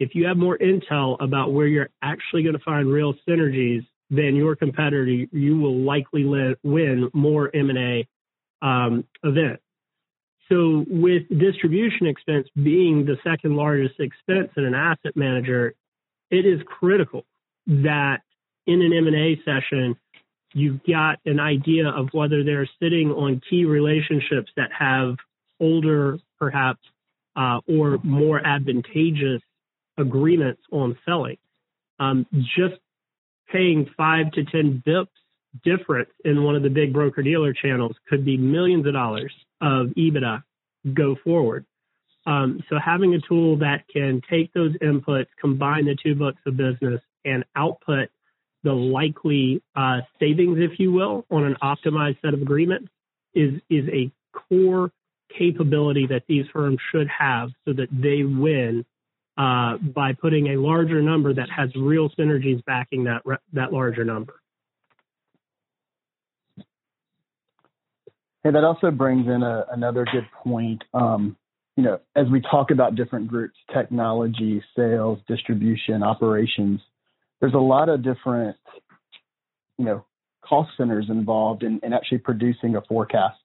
[0.00, 4.34] If you have more intel about where you're actually going to find real synergies than
[4.34, 6.24] your competitor, you will likely
[6.62, 8.06] win more M&A
[8.60, 9.62] um, events.
[10.50, 15.74] So with distribution expense being the second largest expense in an asset manager,
[16.30, 17.24] it is critical
[17.66, 18.18] that
[18.66, 19.96] in an M&A session,
[20.54, 25.16] you've got an idea of whether they're sitting on key relationships that have
[25.60, 26.80] older, perhaps,
[27.36, 29.42] uh, or more advantageous
[29.98, 31.36] agreements on selling.
[31.98, 32.80] um, just
[33.52, 35.08] paying five to 10 bips
[35.64, 39.88] difference in one of the big broker dealer channels could be millions of dollars of
[39.96, 40.42] EBITDA
[40.92, 41.64] go forward.
[42.26, 46.56] Um, so having a tool that can take those inputs, combine the two books of
[46.56, 48.08] business, and output
[48.64, 52.88] the likely uh, savings, if you will, on an optimized set of agreements
[53.34, 54.10] is is a
[54.48, 54.90] core
[55.38, 58.84] capability that these firms should have so that they win
[59.36, 63.22] uh, by putting a larger number that has real synergies backing that
[63.52, 64.34] that larger number.
[68.42, 70.82] Hey, that also brings in a, another good point.
[70.92, 71.36] Um,
[71.76, 76.80] you know, as we talk about different groups, technology, sales, distribution, operations,
[77.44, 78.56] there's a lot of different,
[79.76, 80.06] you know,
[80.42, 83.36] cost centers involved in, in actually producing a forecast.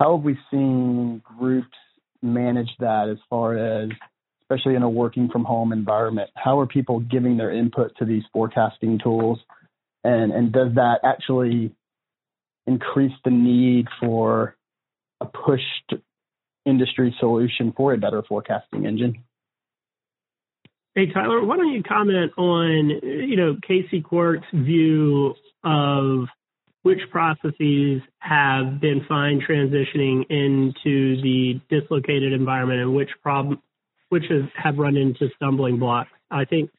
[0.00, 1.76] How have we seen groups
[2.20, 3.90] manage that as far as,
[4.42, 6.30] especially in a working from home environment?
[6.34, 9.38] How are people giving their input to these forecasting tools?
[10.02, 11.70] And, and does that actually
[12.66, 14.56] increase the need for
[15.20, 15.94] a pushed
[16.64, 19.22] industry solution for a better forecasting engine.
[20.96, 26.24] Hey Tyler, why don't you comment on you know Casey Quirk's view of
[26.84, 33.60] which processes have been fine transitioning into the dislocated environment and which problem
[34.08, 36.08] which have run into stumbling blocks.
[36.30, 36.70] I think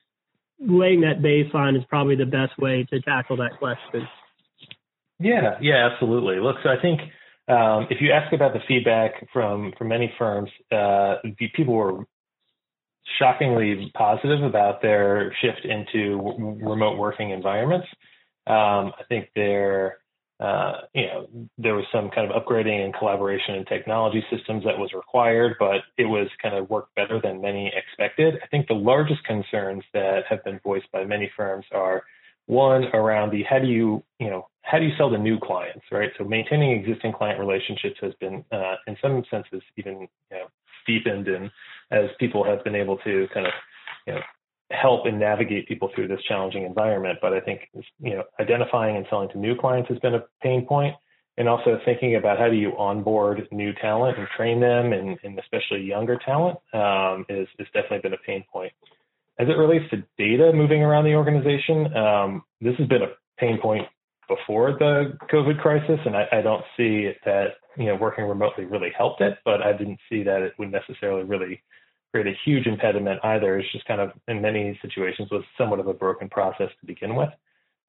[0.59, 4.07] laying that baseline is probably the best way to tackle that question.
[5.19, 6.39] Yeah, yeah, absolutely.
[6.39, 7.01] Look, so I think
[7.47, 12.07] um, if you ask about the feedback from from many firms, uh, the people were
[13.19, 17.87] shockingly positive about their shift into w- remote working environments.
[18.45, 19.97] Um, I think there,
[20.39, 24.77] uh, you know, there was some kind of upgrading and collaboration and technology systems that
[24.77, 28.35] was required, but it was kind of worked better than many expected.
[28.43, 32.03] I think the largest concerns that have been voiced by many firms are
[32.47, 35.83] one around the how do you you know how do you sell to new clients
[35.91, 39.99] right so maintaining existing client relationships has been uh, in some senses even
[40.31, 40.47] you know
[40.87, 41.51] deepened and
[41.91, 43.53] as people have been able to kind of
[44.05, 44.21] you know
[44.71, 47.19] help and navigate people through this challenging environment.
[47.21, 50.65] But i think you know identifying and selling to new clients has been a pain
[50.65, 50.95] point
[51.37, 55.39] and also thinking about how do you onboard new talent and train them and, and
[55.39, 58.73] especially younger talent um, is, is definitely been a pain point.
[59.39, 63.59] As it relates to data moving around the organization, um, this has been a pain
[63.61, 63.87] point
[64.27, 68.91] before the COVID crisis, and I, I don't see that you know working remotely really
[68.97, 71.61] helped it, but I didn't see that it would necessarily really
[72.11, 73.57] create a huge impediment either.
[73.57, 77.15] It's just kind of in many situations was somewhat of a broken process to begin
[77.15, 77.29] with.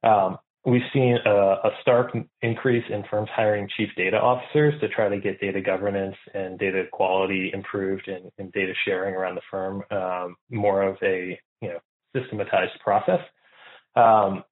[0.02, 5.08] Um, We've seen a, a, stark increase in firms hiring chief data officers to try
[5.08, 9.82] to get data governance and data quality improved and, and data sharing around the firm
[9.90, 11.78] um, more of a you know
[12.14, 13.20] systematized process.
[13.94, 14.44] Um,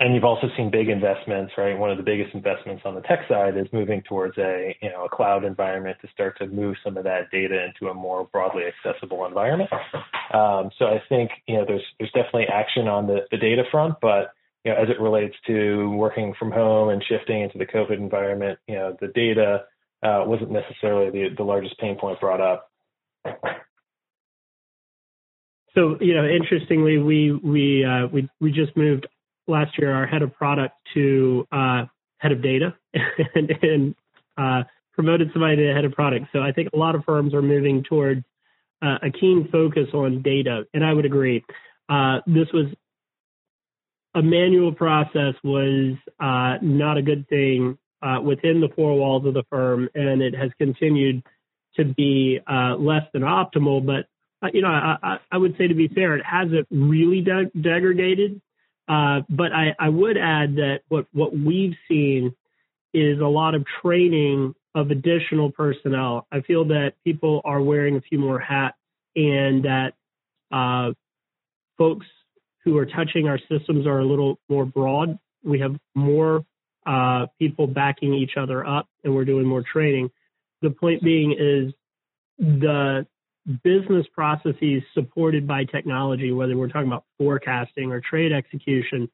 [0.00, 1.76] and you've also seen big investments, right?
[1.76, 5.04] One of the biggest investments on the tech side is moving towards a you know
[5.04, 8.64] a cloud environment to start to move some of that data into a more broadly
[8.64, 9.70] accessible environment.
[10.32, 13.94] Um, so I think you know there's there's definitely action on the, the data front,
[14.00, 17.96] but you know, as it relates to working from home and shifting into the COVID
[17.96, 19.64] environment, you know, the data
[20.02, 22.70] uh, wasn't necessarily the, the largest pain point brought up.
[25.74, 29.06] So, you know, interestingly, we we uh, we we just moved
[29.48, 31.84] last year our head of product to uh,
[32.18, 32.74] head of data
[33.34, 33.94] and, and
[34.36, 36.26] uh, promoted somebody to head of product.
[36.32, 38.24] So I think a lot of firms are moving toward
[38.82, 41.44] uh, a keen focus on data, and I would agree.
[41.88, 42.66] Uh, this was
[44.14, 49.34] a manual process was uh, not a good thing uh, within the four walls of
[49.34, 51.24] the firm, and it has continued
[51.76, 53.84] to be less than optimal.
[53.84, 54.06] But
[54.52, 58.40] you know, I, I, would say to be fair, it hasn't really de- degraded.
[58.88, 62.34] Uh, but I, I would add that what what we've seen
[62.94, 66.26] is a lot of training of additional personnel.
[66.32, 68.78] I feel that people are wearing a few more hats,
[69.14, 69.92] and that
[70.50, 70.92] uh,
[71.76, 72.06] folks
[72.64, 75.18] who are touching our systems are a little more broad.
[75.42, 76.44] We have more
[76.86, 80.10] uh, people backing each other up, and we're doing more training.
[80.62, 81.72] The point being is
[82.38, 83.06] the
[83.62, 89.08] business processes supported by technology, whether we're talking about forecasting or trade execution,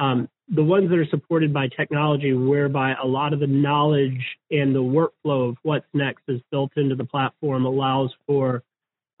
[0.00, 4.74] um, the ones that are supported by technology, whereby a lot of the knowledge and
[4.74, 8.62] the workflow of what's next is built into the platform, allows for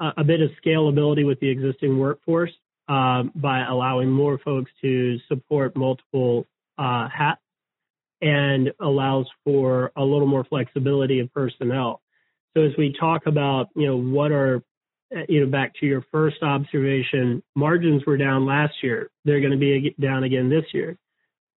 [0.00, 2.52] a, a bit of scalability with the existing workforce
[2.88, 6.46] um, by allowing more folks to support multiple
[6.78, 7.40] uh, hats
[8.20, 12.00] and allows for a little more flexibility of personnel.
[12.56, 14.62] So as we talk about, you know, what are
[15.28, 19.10] you know, back to your first observation, margins were down last year.
[19.24, 20.96] They're going to be down again this year.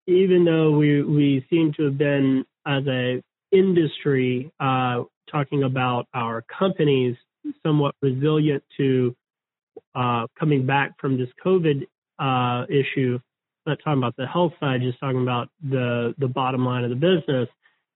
[0.08, 6.44] Even though we we seem to have been as a industry uh, talking about our
[6.44, 7.16] companies
[7.62, 9.16] somewhat resilient to
[9.96, 11.86] uh, coming back from this COVID
[12.20, 13.20] uh, issue.
[13.66, 16.96] Not talking about the health side, just talking about the the bottom line of the
[16.96, 17.48] business.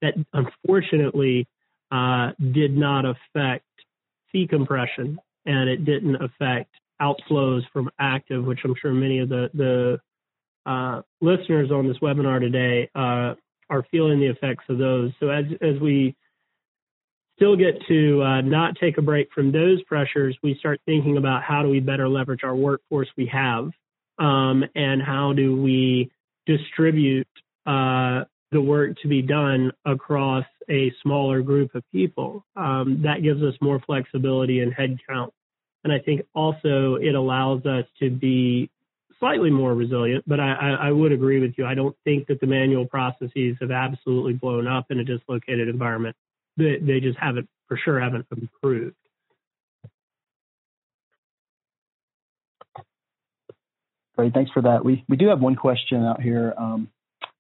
[0.02, 1.48] That unfortunately
[1.92, 3.66] uh, did not affect
[4.32, 6.72] fee compression, and it didn't affect
[7.02, 10.00] outflows from active, which I'm sure many of the the
[10.70, 13.36] uh, listeners on this webinar today uh,
[13.70, 15.12] are feeling the effects of those.
[15.20, 16.16] So as as we
[17.38, 21.44] still get to uh, not take a break from those pressures, we start thinking about
[21.44, 23.70] how do we better leverage our workforce we have,
[24.20, 26.12] um, and how do we
[26.46, 27.28] distribute
[27.66, 32.46] uh, the work to be done across a smaller group of people.
[32.56, 35.32] Um, that gives us more flexibility in headcount.
[35.84, 38.70] And I think also it allows us to be
[39.20, 41.66] slightly more resilient, but I, I, I, would agree with you.
[41.66, 46.16] I don't think that the manual processes have absolutely blown up in a dislocated environment.
[46.56, 48.96] They, they just haven't, for sure, haven't improved.
[54.16, 54.84] Great, thanks for that.
[54.84, 56.54] We we do have one question out here.
[56.58, 56.90] Um,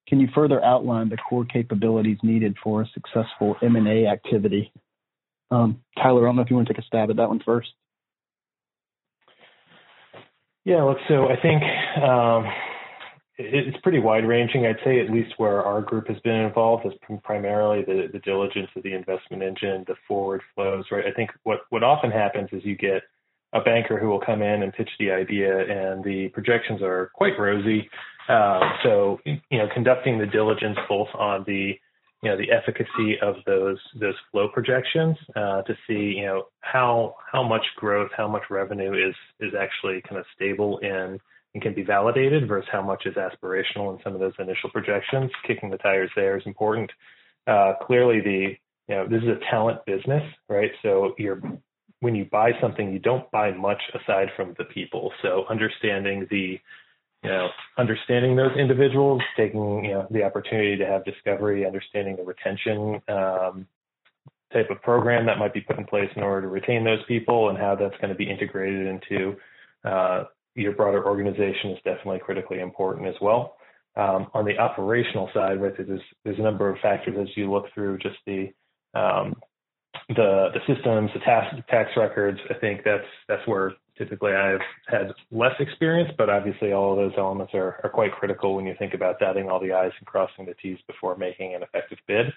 [0.07, 4.71] can you further outline the core capabilities needed for a successful M&A activity?
[5.51, 7.41] Um, Tyler, I don't know if you want to take a stab at that one
[7.45, 7.69] first.
[10.63, 11.63] Yeah, look, so I think
[12.03, 12.45] um,
[13.37, 14.65] it's pretty wide ranging.
[14.65, 16.93] I'd say at least where our group has been involved is
[17.23, 21.05] primarily the, the diligence of the investment engine, the forward flows, right?
[21.05, 23.03] I think what, what often happens is you get
[23.53, 27.39] a banker who will come in and pitch the idea and the projections are quite
[27.39, 27.89] rosy
[28.29, 31.73] um, so, you know, conducting the diligence both on the,
[32.23, 37.15] you know, the efficacy of those those flow projections uh, to see, you know, how
[37.31, 41.19] how much growth, how much revenue is is actually kind of stable in
[41.53, 45.31] and can be validated versus how much is aspirational in some of those initial projections.
[45.45, 46.91] Kicking the tires there is important.
[47.45, 48.57] Uh, clearly, the
[48.89, 50.71] you know this is a talent business, right?
[50.81, 51.41] So you're
[51.99, 55.11] when you buy something, you don't buy much aside from the people.
[55.21, 56.59] So understanding the
[57.23, 62.23] you know, understanding those individuals, taking you know the opportunity to have discovery, understanding the
[62.23, 63.67] retention um,
[64.53, 67.49] type of program that might be put in place in order to retain those people,
[67.49, 69.35] and how that's going to be integrated into
[69.83, 73.57] uh, your broader organization is definitely critically important as well.
[73.95, 77.65] Um, on the operational side, right, there's there's a number of factors as you look
[77.73, 78.53] through just the
[78.93, 79.35] um,
[80.09, 82.39] the the systems, the tax tax records.
[82.49, 87.17] I think that's that's where typically I've had less experience, but obviously all of those
[87.17, 90.45] elements are, are quite critical when you think about dotting all the I's and crossing
[90.45, 92.27] the T's before making an effective bid.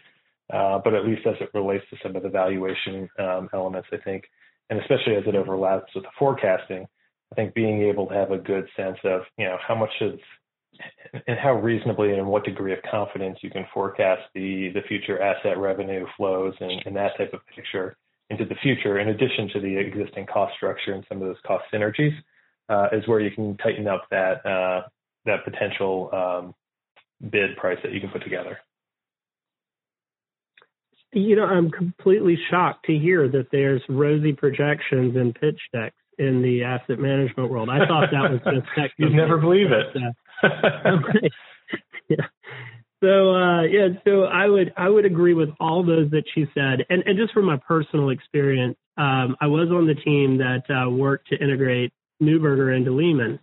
[0.53, 3.99] Uh, but at least as it relates to some of the valuation um, elements, I
[3.99, 4.25] think,
[4.69, 6.87] and especially as it overlaps with the forecasting,
[7.31, 10.19] I think being able to have a good sense of, you know, how much is
[11.27, 15.59] and how reasonably and what degree of confidence you can forecast the the future asset
[15.59, 17.97] revenue flows and, and that type of picture
[18.31, 21.65] into the future, in addition to the existing cost structure and some of those cost
[21.73, 22.15] synergies,
[22.69, 24.83] uh, is where you can tighten up that uh,
[25.27, 26.55] that potential um,
[27.31, 28.59] bid price that you can put together.
[31.13, 36.41] You know, I'm completely shocked to hear that there's rosy projections and pitch decks in
[36.41, 37.69] the asset management world.
[37.69, 38.93] I thought that was just technical.
[38.99, 39.87] You'd never believe it.
[42.09, 42.27] Yeah.
[43.03, 46.85] So uh, yeah, so I would I would agree with all those that she said,
[46.91, 50.91] and and just from my personal experience, um, I was on the team that uh,
[50.91, 51.93] worked to integrate
[52.23, 53.39] Neuberger into Lehman,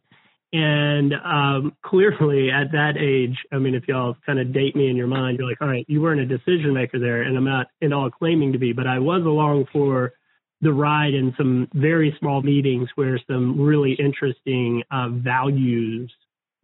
[0.53, 4.95] and um, clearly at that age, I mean, if y'all kind of date me in
[4.95, 7.68] your mind, you're like, all right, you weren't a decision maker there, and I'm not
[7.82, 10.14] at all claiming to be, but I was along for
[10.62, 16.12] the ride in some very small meetings where some really interesting uh, values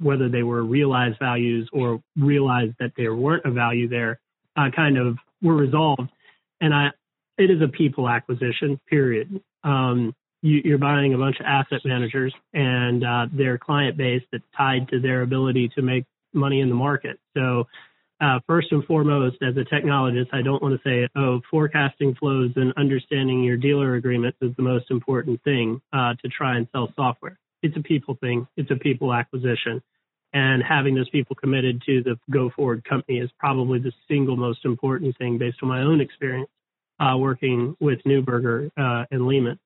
[0.04, 4.20] whether they were realized values or realized that there weren't a value there,
[4.56, 6.10] uh, kind of were resolved.
[6.62, 6.90] And I,
[7.38, 9.42] it is a people acquisition, period.
[9.64, 14.44] Um, you, are buying a bunch of asset managers and uh, their client base that's
[14.56, 17.20] tied to their ability to make money in the market.
[17.36, 17.68] So,
[18.22, 22.52] uh, first and foremost, as a technologist, I don't want to say, oh, forecasting flows
[22.56, 26.94] and understanding your dealer agreements is the most important thing uh, to try and sell
[26.96, 27.38] software.
[27.64, 28.48] It's a people thing.
[28.56, 29.82] It's a people acquisition
[30.34, 34.66] and having those people committed to the go forward company is probably the single most
[34.66, 36.50] important thing based on my own experience
[37.00, 39.60] uh, working with Neuberger uh, and Lehman.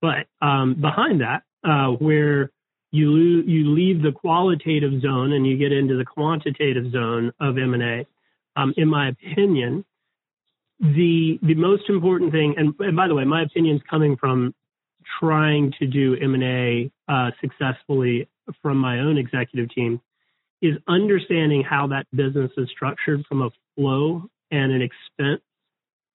[0.00, 2.50] But um, behind that, uh, where
[2.92, 7.58] you lo- you leave the qualitative zone and you get into the quantitative zone of
[7.58, 8.06] M&A,
[8.56, 9.84] um, in my opinion,
[10.80, 14.54] the the most important thing, and, and by the way, my opinion is coming from
[15.20, 18.28] trying to do M&A uh, successfully
[18.62, 20.00] from my own executive team
[20.62, 25.42] is understanding how that business is structured from a flow and an expense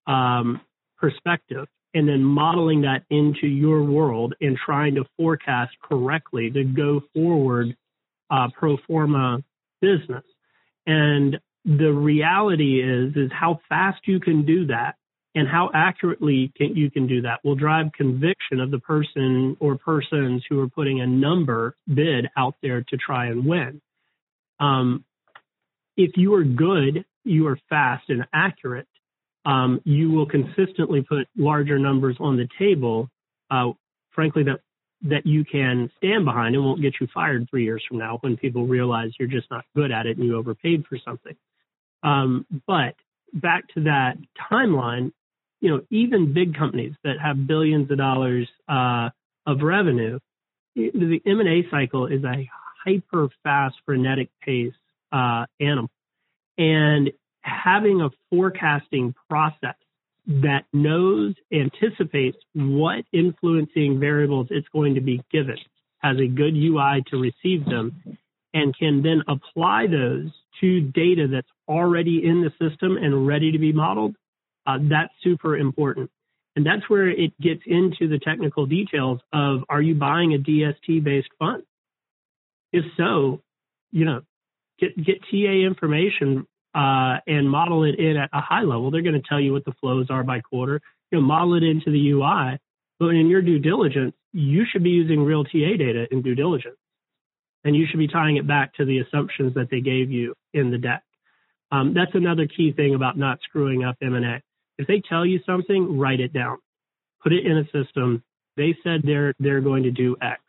[0.07, 0.61] um,
[0.97, 7.01] perspective, and then modeling that into your world and trying to forecast correctly to go
[7.13, 7.75] forward
[8.29, 9.43] uh, pro forma
[9.81, 10.23] business.
[10.87, 14.95] And the reality is, is how fast you can do that
[15.35, 19.77] and how accurately can, you can do that will drive conviction of the person or
[19.77, 23.81] persons who are putting a number bid out there to try and win.
[24.61, 25.03] Um,
[25.97, 28.87] if you are good, you are fast and accurate,
[29.45, 33.09] um, you will consistently put larger numbers on the table,
[33.49, 33.71] uh,
[34.11, 34.61] frankly, that
[35.03, 38.37] that you can stand behind and won't get you fired three years from now when
[38.37, 41.35] people realize you're just not good at it and you overpaid for something.
[42.03, 42.93] Um, but
[43.33, 44.17] back to that
[44.51, 45.11] timeline,
[45.59, 49.09] you know, even big companies that have billions of dollars uh,
[49.47, 50.19] of revenue,
[50.75, 52.47] the M&A cycle is a
[52.83, 54.73] hyper fast, frenetic pace
[55.11, 55.89] uh, animal,
[56.57, 57.11] and
[57.41, 59.75] having a forecasting process
[60.27, 65.57] that knows, anticipates what influencing variables it's going to be given,
[65.99, 68.17] has a good UI to receive them,
[68.53, 73.57] and can then apply those to data that's already in the system and ready to
[73.57, 74.15] be modeled,
[74.67, 76.09] uh, that's super important.
[76.55, 81.03] And that's where it gets into the technical details of are you buying a DST
[81.03, 81.63] based fund?
[82.71, 83.41] If so,
[83.91, 84.21] you know,
[84.79, 88.91] get, get TA information uh, and model it in at a high level.
[88.91, 90.81] They're going to tell you what the flows are by quarter.
[91.11, 92.59] You know, model it into the UI.
[92.99, 96.77] But in your due diligence, you should be using real TA data in due diligence.
[97.63, 100.71] And you should be tying it back to the assumptions that they gave you in
[100.71, 101.03] the deck.
[101.71, 104.41] Um, that's another key thing about not screwing up M&A.
[104.77, 106.57] If they tell you something, write it down.
[107.21, 108.23] Put it in a system.
[108.57, 110.41] They said they're they're going to do X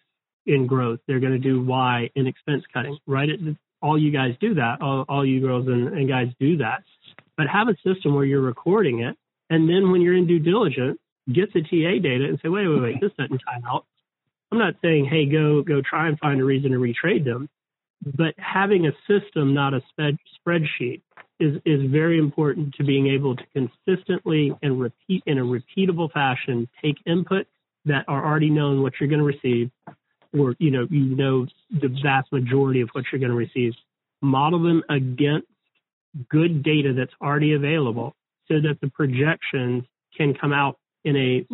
[0.47, 1.01] in growth.
[1.07, 2.99] They're going to do Y in expense cutting.
[3.07, 3.29] right?
[3.29, 3.41] it
[3.81, 4.81] all you guys do that.
[4.81, 6.85] All, all you girls and, and guys do that.
[7.37, 9.17] But have a system where you're recording it.
[9.51, 10.99] And then when you're in due diligence,
[11.31, 13.85] get the TA data and say, wait, wait, wait, this doesn't time out.
[14.51, 17.49] I'm not saying, hey, go go try and find a reason to retrade them,
[18.05, 21.01] but having a system, not a spread, spreadsheet,
[21.41, 26.69] is is very important to being able to consistently and repeat in a repeatable fashion
[26.83, 27.47] take inputs
[27.87, 29.71] that are already known what you're going to receive,
[30.39, 33.73] or you know you know the vast majority of what you're going to receive,
[34.21, 35.47] model them against
[36.29, 38.15] good data that's already available
[38.49, 39.85] so that the projections
[40.17, 41.47] can come out in a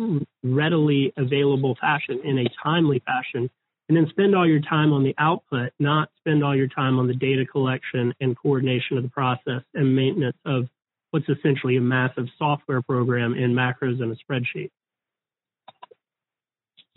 [0.43, 3.49] readily available fashion, in a timely fashion,
[3.87, 7.07] and then spend all your time on the output, not spend all your time on
[7.07, 10.67] the data collection and coordination of the process and maintenance of
[11.11, 14.69] what's essentially a massive software program in macros and a spreadsheet.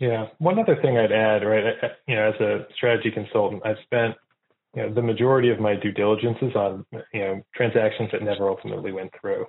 [0.03, 0.27] Yeah.
[0.39, 1.63] One other thing I'd add, right?
[2.09, 4.15] You know, as a strategy consultant, I've spent
[4.75, 8.91] you know the majority of my due diligences on you know transactions that never ultimately
[8.91, 9.45] went through.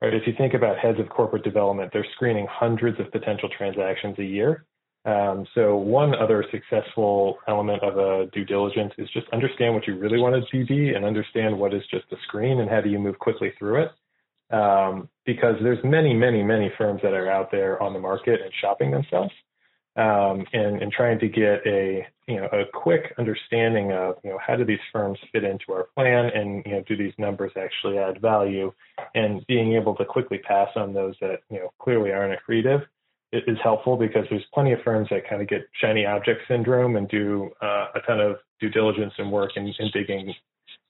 [0.00, 0.14] Right.
[0.14, 4.24] If you think about heads of corporate development, they're screening hundreds of potential transactions a
[4.24, 4.64] year.
[5.04, 9.98] Um, so one other successful element of a due diligence is just understand what you
[9.98, 12.98] really want to DD and understand what is just a screen and how do you
[12.98, 14.54] move quickly through it.
[14.54, 18.50] Um, because there's many, many, many firms that are out there on the market and
[18.62, 19.32] shopping themselves
[19.98, 24.38] um, and, and trying to get a you know a quick understanding of you know
[24.44, 27.98] how do these firms fit into our plan and you know do these numbers actually
[27.98, 28.72] add value?
[29.14, 32.86] And being able to quickly pass on those that you know clearly aren't accretive
[33.32, 37.08] is helpful because there's plenty of firms that kind of get shiny object syndrome and
[37.08, 40.32] do uh, a ton of due diligence and work and, and digging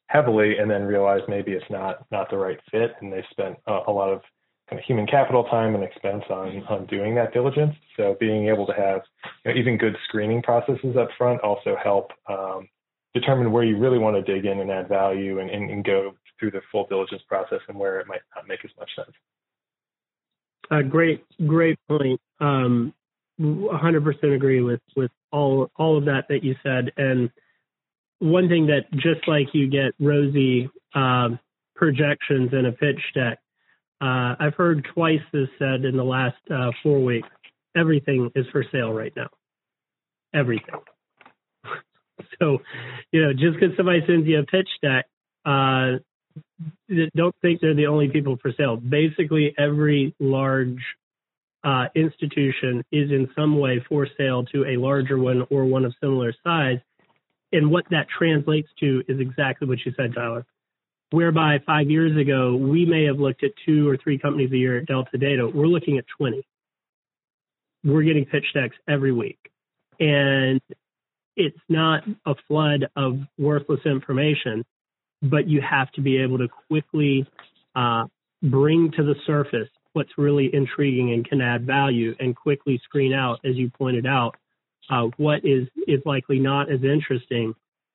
[0.07, 3.81] heavily and then realize maybe it's not not the right fit and they spent a,
[3.89, 4.21] a lot of
[4.69, 7.75] kind of human capital time and expense on on doing that diligence.
[7.97, 9.03] So being able to have
[9.45, 12.69] you know, even good screening processes up front also help um,
[13.15, 16.15] determine where you really want to dig in and add value and, and, and, go
[16.39, 19.11] through the full diligence process and where it might not make as much sense.
[20.71, 22.21] Uh, great, great point.
[22.41, 22.93] Um,
[23.41, 26.93] 100% agree with with all all of that that you said.
[26.97, 27.31] And
[28.19, 31.31] one thing that just like you get rosy uh,
[31.77, 33.39] projections in a pitch deck,
[34.01, 37.29] uh, I've heard twice this said in the last uh, four weeks.
[37.77, 39.29] Everything is for sale right now.
[40.35, 40.75] Everything.
[42.41, 42.59] so,
[43.13, 45.07] you know, just because somebody sends you a pitch deck,
[45.45, 45.99] uh,
[47.17, 48.77] don't think they're the only people for sale.
[48.77, 50.83] Basically, every large
[51.65, 55.93] uh, institution is in some way for sale to a larger one or one of
[56.01, 56.79] similar size.
[57.51, 60.47] And what that translates to is exactly what you said, Tyler
[61.11, 64.79] whereby five years ago we may have looked at two or three companies a year
[64.79, 65.49] at Delta Data.
[65.53, 66.43] We're looking at 20.
[67.85, 69.39] we're getting pitch decks every week.
[70.01, 70.61] And
[71.37, 74.65] it's not a flood of worthless information,
[75.23, 77.27] but you have to be able to quickly
[77.75, 78.05] uh,
[78.43, 83.41] bring to the surface what's really intriguing and can add value and quickly screen out,
[83.45, 84.37] as you pointed out,
[84.91, 87.55] uh, what is, is likely not as interesting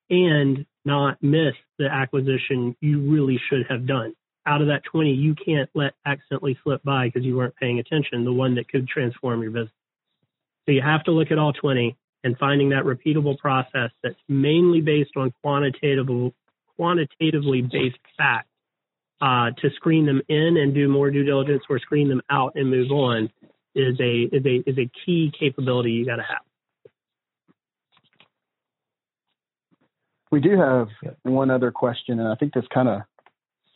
[0.10, 4.14] and not miss the acquisition you really should have done.
[4.46, 8.26] Out of that 20, you can't let accidentally slip by because you weren't paying attention,
[8.26, 9.72] the one that could transform your business.
[10.66, 14.82] So you have to look at all 20 and finding that repeatable process that's mainly
[14.82, 16.08] based on quantitative,
[16.78, 18.48] quantitatively based facts
[19.22, 22.70] uh, to screen them in and do more due diligence or screen them out and
[22.70, 23.30] move on
[23.76, 26.42] is a is a is a key capability you got to have.
[30.34, 30.88] We do have
[31.22, 33.02] one other question, and I think this kind of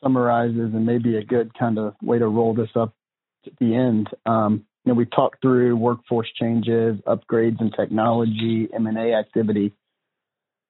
[0.02, 2.96] summarizes and maybe a good kind of way to roll this up
[3.46, 4.10] at the end.
[4.26, 9.72] Um, you know, we talked through workforce changes, upgrades in technology, M&A activity.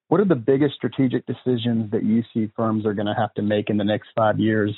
[0.08, 3.42] What are the biggest strategic decisions that you see firms are going to have to
[3.42, 4.76] make in the next five years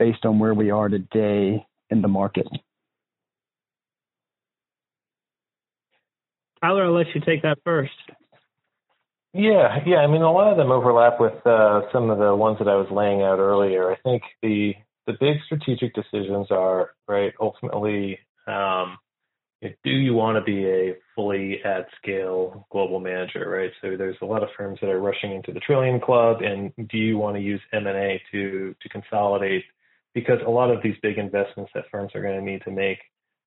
[0.00, 2.48] based on where we are today in the market?
[6.60, 7.92] Tyler, I'll let you take that first.
[9.32, 9.98] Yeah, yeah.
[9.98, 12.74] I mean, a lot of them overlap with uh, some of the ones that I
[12.74, 13.90] was laying out earlier.
[13.90, 14.74] I think the
[15.06, 17.32] the big strategic decisions are right.
[17.40, 18.18] Ultimately,
[18.48, 18.98] um,
[19.62, 23.70] do you want to be a fully at scale global manager, right?
[23.82, 26.98] So there's a lot of firms that are rushing into the trillion club, and do
[26.98, 29.64] you want to use M and A to to consolidate?
[30.14, 32.98] Because a lot of these big investments that firms are going to need to make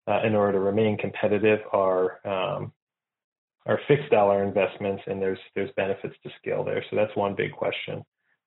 [0.07, 2.71] uh, in order to remain competitive are um,
[3.65, 6.83] are fixed dollar investments, and there's there's benefits to scale there.
[6.89, 8.03] So that's one big question.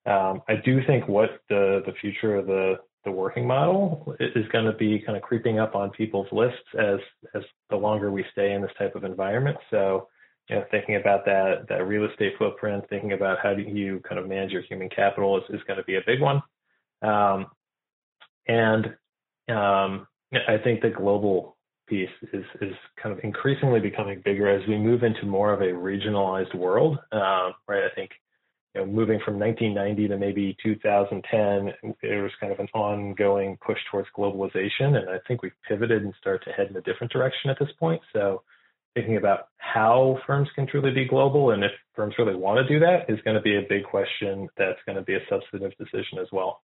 [0.06, 4.64] Um, I do think what the the future of the the working model is going
[4.64, 6.98] to be kind of creeping up on people's lists as
[7.34, 9.56] as the longer we stay in this type of environment.
[9.70, 10.08] So,
[10.50, 14.18] you know, thinking about that that real estate footprint, thinking about how do you kind
[14.18, 16.42] of manage your human capital is, is going to be a big one.
[17.02, 17.46] Um,
[18.48, 18.86] and
[19.48, 20.06] um,
[20.48, 21.55] I think the global
[21.86, 25.72] piece is is kind of increasingly becoming bigger as we move into more of a
[25.72, 27.84] regionalized world, uh, right?
[27.84, 28.10] I think
[28.74, 33.78] you know, moving from 1990 to maybe 2010, there was kind of an ongoing push
[33.90, 37.50] towards globalization, and I think we've pivoted and started to head in a different direction
[37.50, 38.02] at this point.
[38.12, 38.42] So,
[38.94, 42.80] thinking about how firms can truly be global and if firms really want to do
[42.80, 44.48] that is going to be a big question.
[44.56, 46.62] That's going to be a substantive decision as well.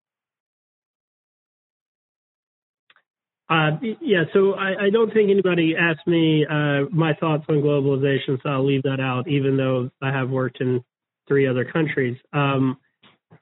[3.50, 3.70] Uh,
[4.02, 8.50] yeah, so I, I, don't think anybody asked me uh, my thoughts on globalization, so
[8.50, 10.84] I'll leave that out, even though I have worked in
[11.26, 12.18] three other countries.
[12.34, 12.76] Um,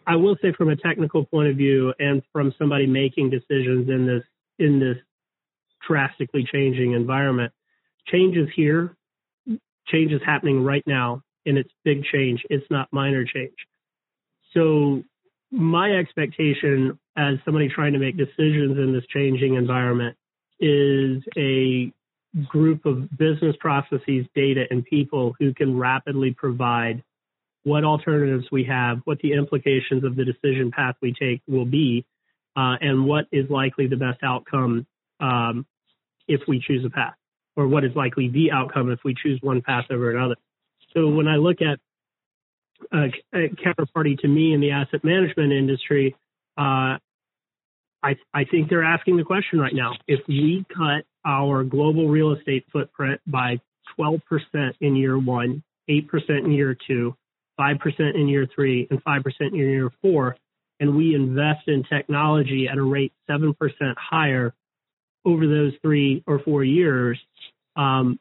[0.07, 4.07] I will say, from a technical point of view, and from somebody making decisions in
[4.07, 4.23] this
[4.61, 4.97] in this
[5.89, 7.53] drastically changing environment,
[8.07, 8.97] change is here.
[9.89, 12.43] Change is happening right now, and it's big change.
[12.49, 13.57] It's not minor change.
[14.55, 15.03] So
[15.51, 20.17] my expectation as somebody trying to make decisions in this changing environment
[20.61, 21.93] is a
[22.49, 27.03] group of business processes, data, and people who can rapidly provide
[27.63, 32.05] what alternatives we have, what the implications of the decision path we take will be,
[32.57, 34.87] uh, and what is likely the best outcome
[35.21, 35.67] um,
[36.29, 37.15] if we choose a path,
[37.57, 40.37] or what is likely the outcome if we choose one path over another.
[40.95, 41.81] So when I look at
[43.35, 46.15] counterparty to me in the asset management industry,
[46.59, 46.99] uh,
[48.03, 49.95] I, I think they're asking the question right now.
[50.07, 53.61] If we cut our global real estate footprint by
[53.99, 54.21] 12%
[54.81, 56.05] in year one, 8%
[56.45, 57.17] in year two,
[57.59, 60.37] 5% in year three, and 5% in year four,
[60.79, 63.55] and we invest in technology at a rate 7%
[63.97, 64.55] higher
[65.25, 67.19] over those three or four years,
[67.75, 68.21] um,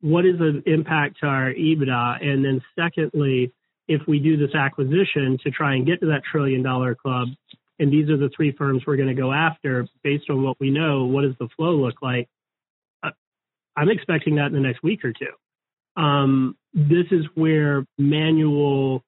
[0.00, 2.22] what is the impact to our EBITDA?
[2.22, 3.52] And then secondly,
[3.88, 7.28] if we do this acquisition to try and get to that trillion dollar club,
[7.78, 10.70] and these are the three firms we're going to go after based on what we
[10.70, 12.28] know, what does the flow look like?
[13.02, 13.10] Uh,
[13.76, 16.00] I'm expecting that in the next week or two.
[16.00, 19.02] Um, this is where manual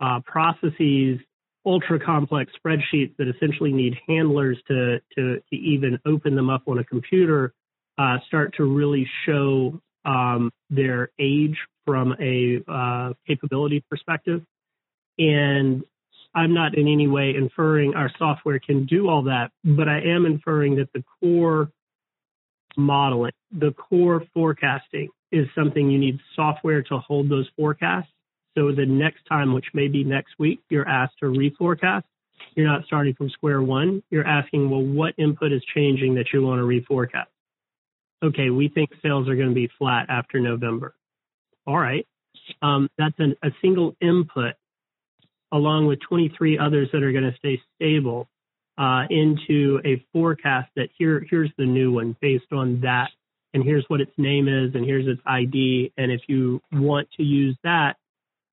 [0.00, 1.18] uh, processes,
[1.64, 6.78] ultra complex spreadsheets that essentially need handlers to, to, to even open them up on
[6.78, 7.52] a computer
[7.98, 11.56] uh, start to really show um, their age
[11.86, 14.42] from a uh, capability perspective.
[15.18, 15.82] And
[16.34, 20.24] I'm not in any way inferring our software can do all that, but I am
[20.24, 21.70] inferring that the core
[22.76, 28.08] modeling, the core forecasting is something you need software to hold those forecasts.
[28.56, 32.04] So the next time, which may be next week, you're asked to reforecast.
[32.54, 34.02] You're not starting from square one.
[34.10, 37.26] You're asking, well, what input is changing that you want to reforecast?
[38.22, 40.94] okay, we think sales are going to be flat after November.
[41.66, 42.06] All right.
[42.60, 44.54] Um, that's an, a single input
[45.52, 48.28] along with 23 others that are going to stay stable
[48.78, 53.10] uh, into a forecast that here here's the new one based on that.
[53.54, 57.22] And here's what its name is and here's its ID and if you want to
[57.22, 57.96] use that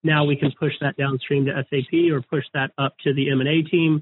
[0.04, 3.64] now we can push that downstream to SAP or push that up to the M&A
[3.64, 4.02] team.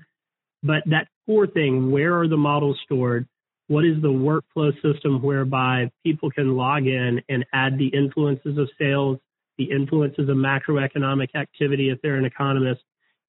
[0.63, 3.27] But that core thing where are the models stored
[3.67, 8.69] what is the workflow system whereby people can log in and add the influences of
[8.79, 9.19] sales
[9.57, 12.81] the influences of macroeconomic activity if they're an economist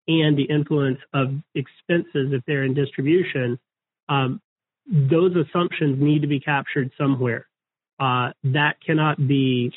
[0.07, 3.59] and the influence of expenses if they're in distribution,
[4.09, 4.41] um,
[4.91, 7.47] those assumptions need to be captured somewhere.
[8.01, 9.73] Uh, that cannot be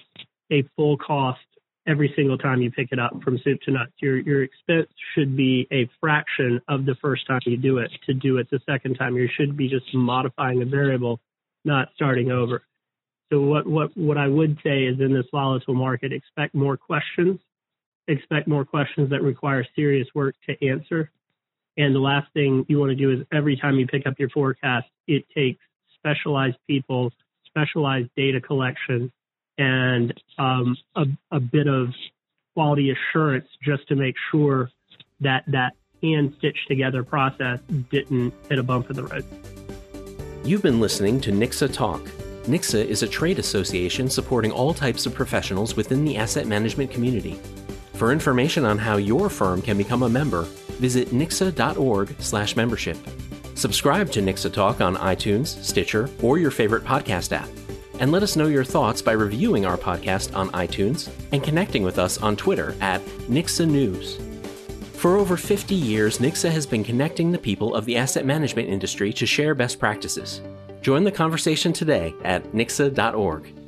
[0.51, 1.39] a full cost
[1.87, 3.91] every single time you pick it up from soup to nuts.
[3.99, 8.13] Your your expense should be a fraction of the first time you do it to
[8.13, 9.15] do it the second time.
[9.15, 11.19] You should be just modifying a variable,
[11.65, 12.63] not starting over.
[13.31, 17.39] So what what what I would say is in this volatile market, expect more questions
[18.07, 21.11] expect more questions that require serious work to answer.
[21.77, 24.29] And the last thing you want to do is every time you pick up your
[24.29, 25.63] forecast, it takes
[25.95, 27.11] specialized people,
[27.45, 29.11] specialized data collection,
[29.61, 31.89] and um, a, a bit of
[32.55, 34.71] quality assurance just to make sure
[35.19, 37.59] that that hand stitched together process
[37.91, 39.23] didn't hit a bump in the road.
[40.43, 42.01] You've been listening to NICSA Talk.
[42.45, 47.39] NICSA is a trade association supporting all types of professionals within the asset management community.
[47.93, 50.41] For information on how your firm can become a member,
[50.81, 52.97] visit nicsa.org/membership.
[53.53, 57.60] Subscribe to NICSA Talk on iTunes, Stitcher, or your favorite podcast app.
[58.01, 61.99] And let us know your thoughts by reviewing our podcast on iTunes and connecting with
[61.99, 62.99] us on Twitter at
[63.29, 64.19] NICSA News.
[64.93, 69.13] For over 50 years, NICSA has been connecting the people of the asset management industry
[69.13, 70.41] to share best practices.
[70.81, 73.60] Join the conversation today at nicsa.org.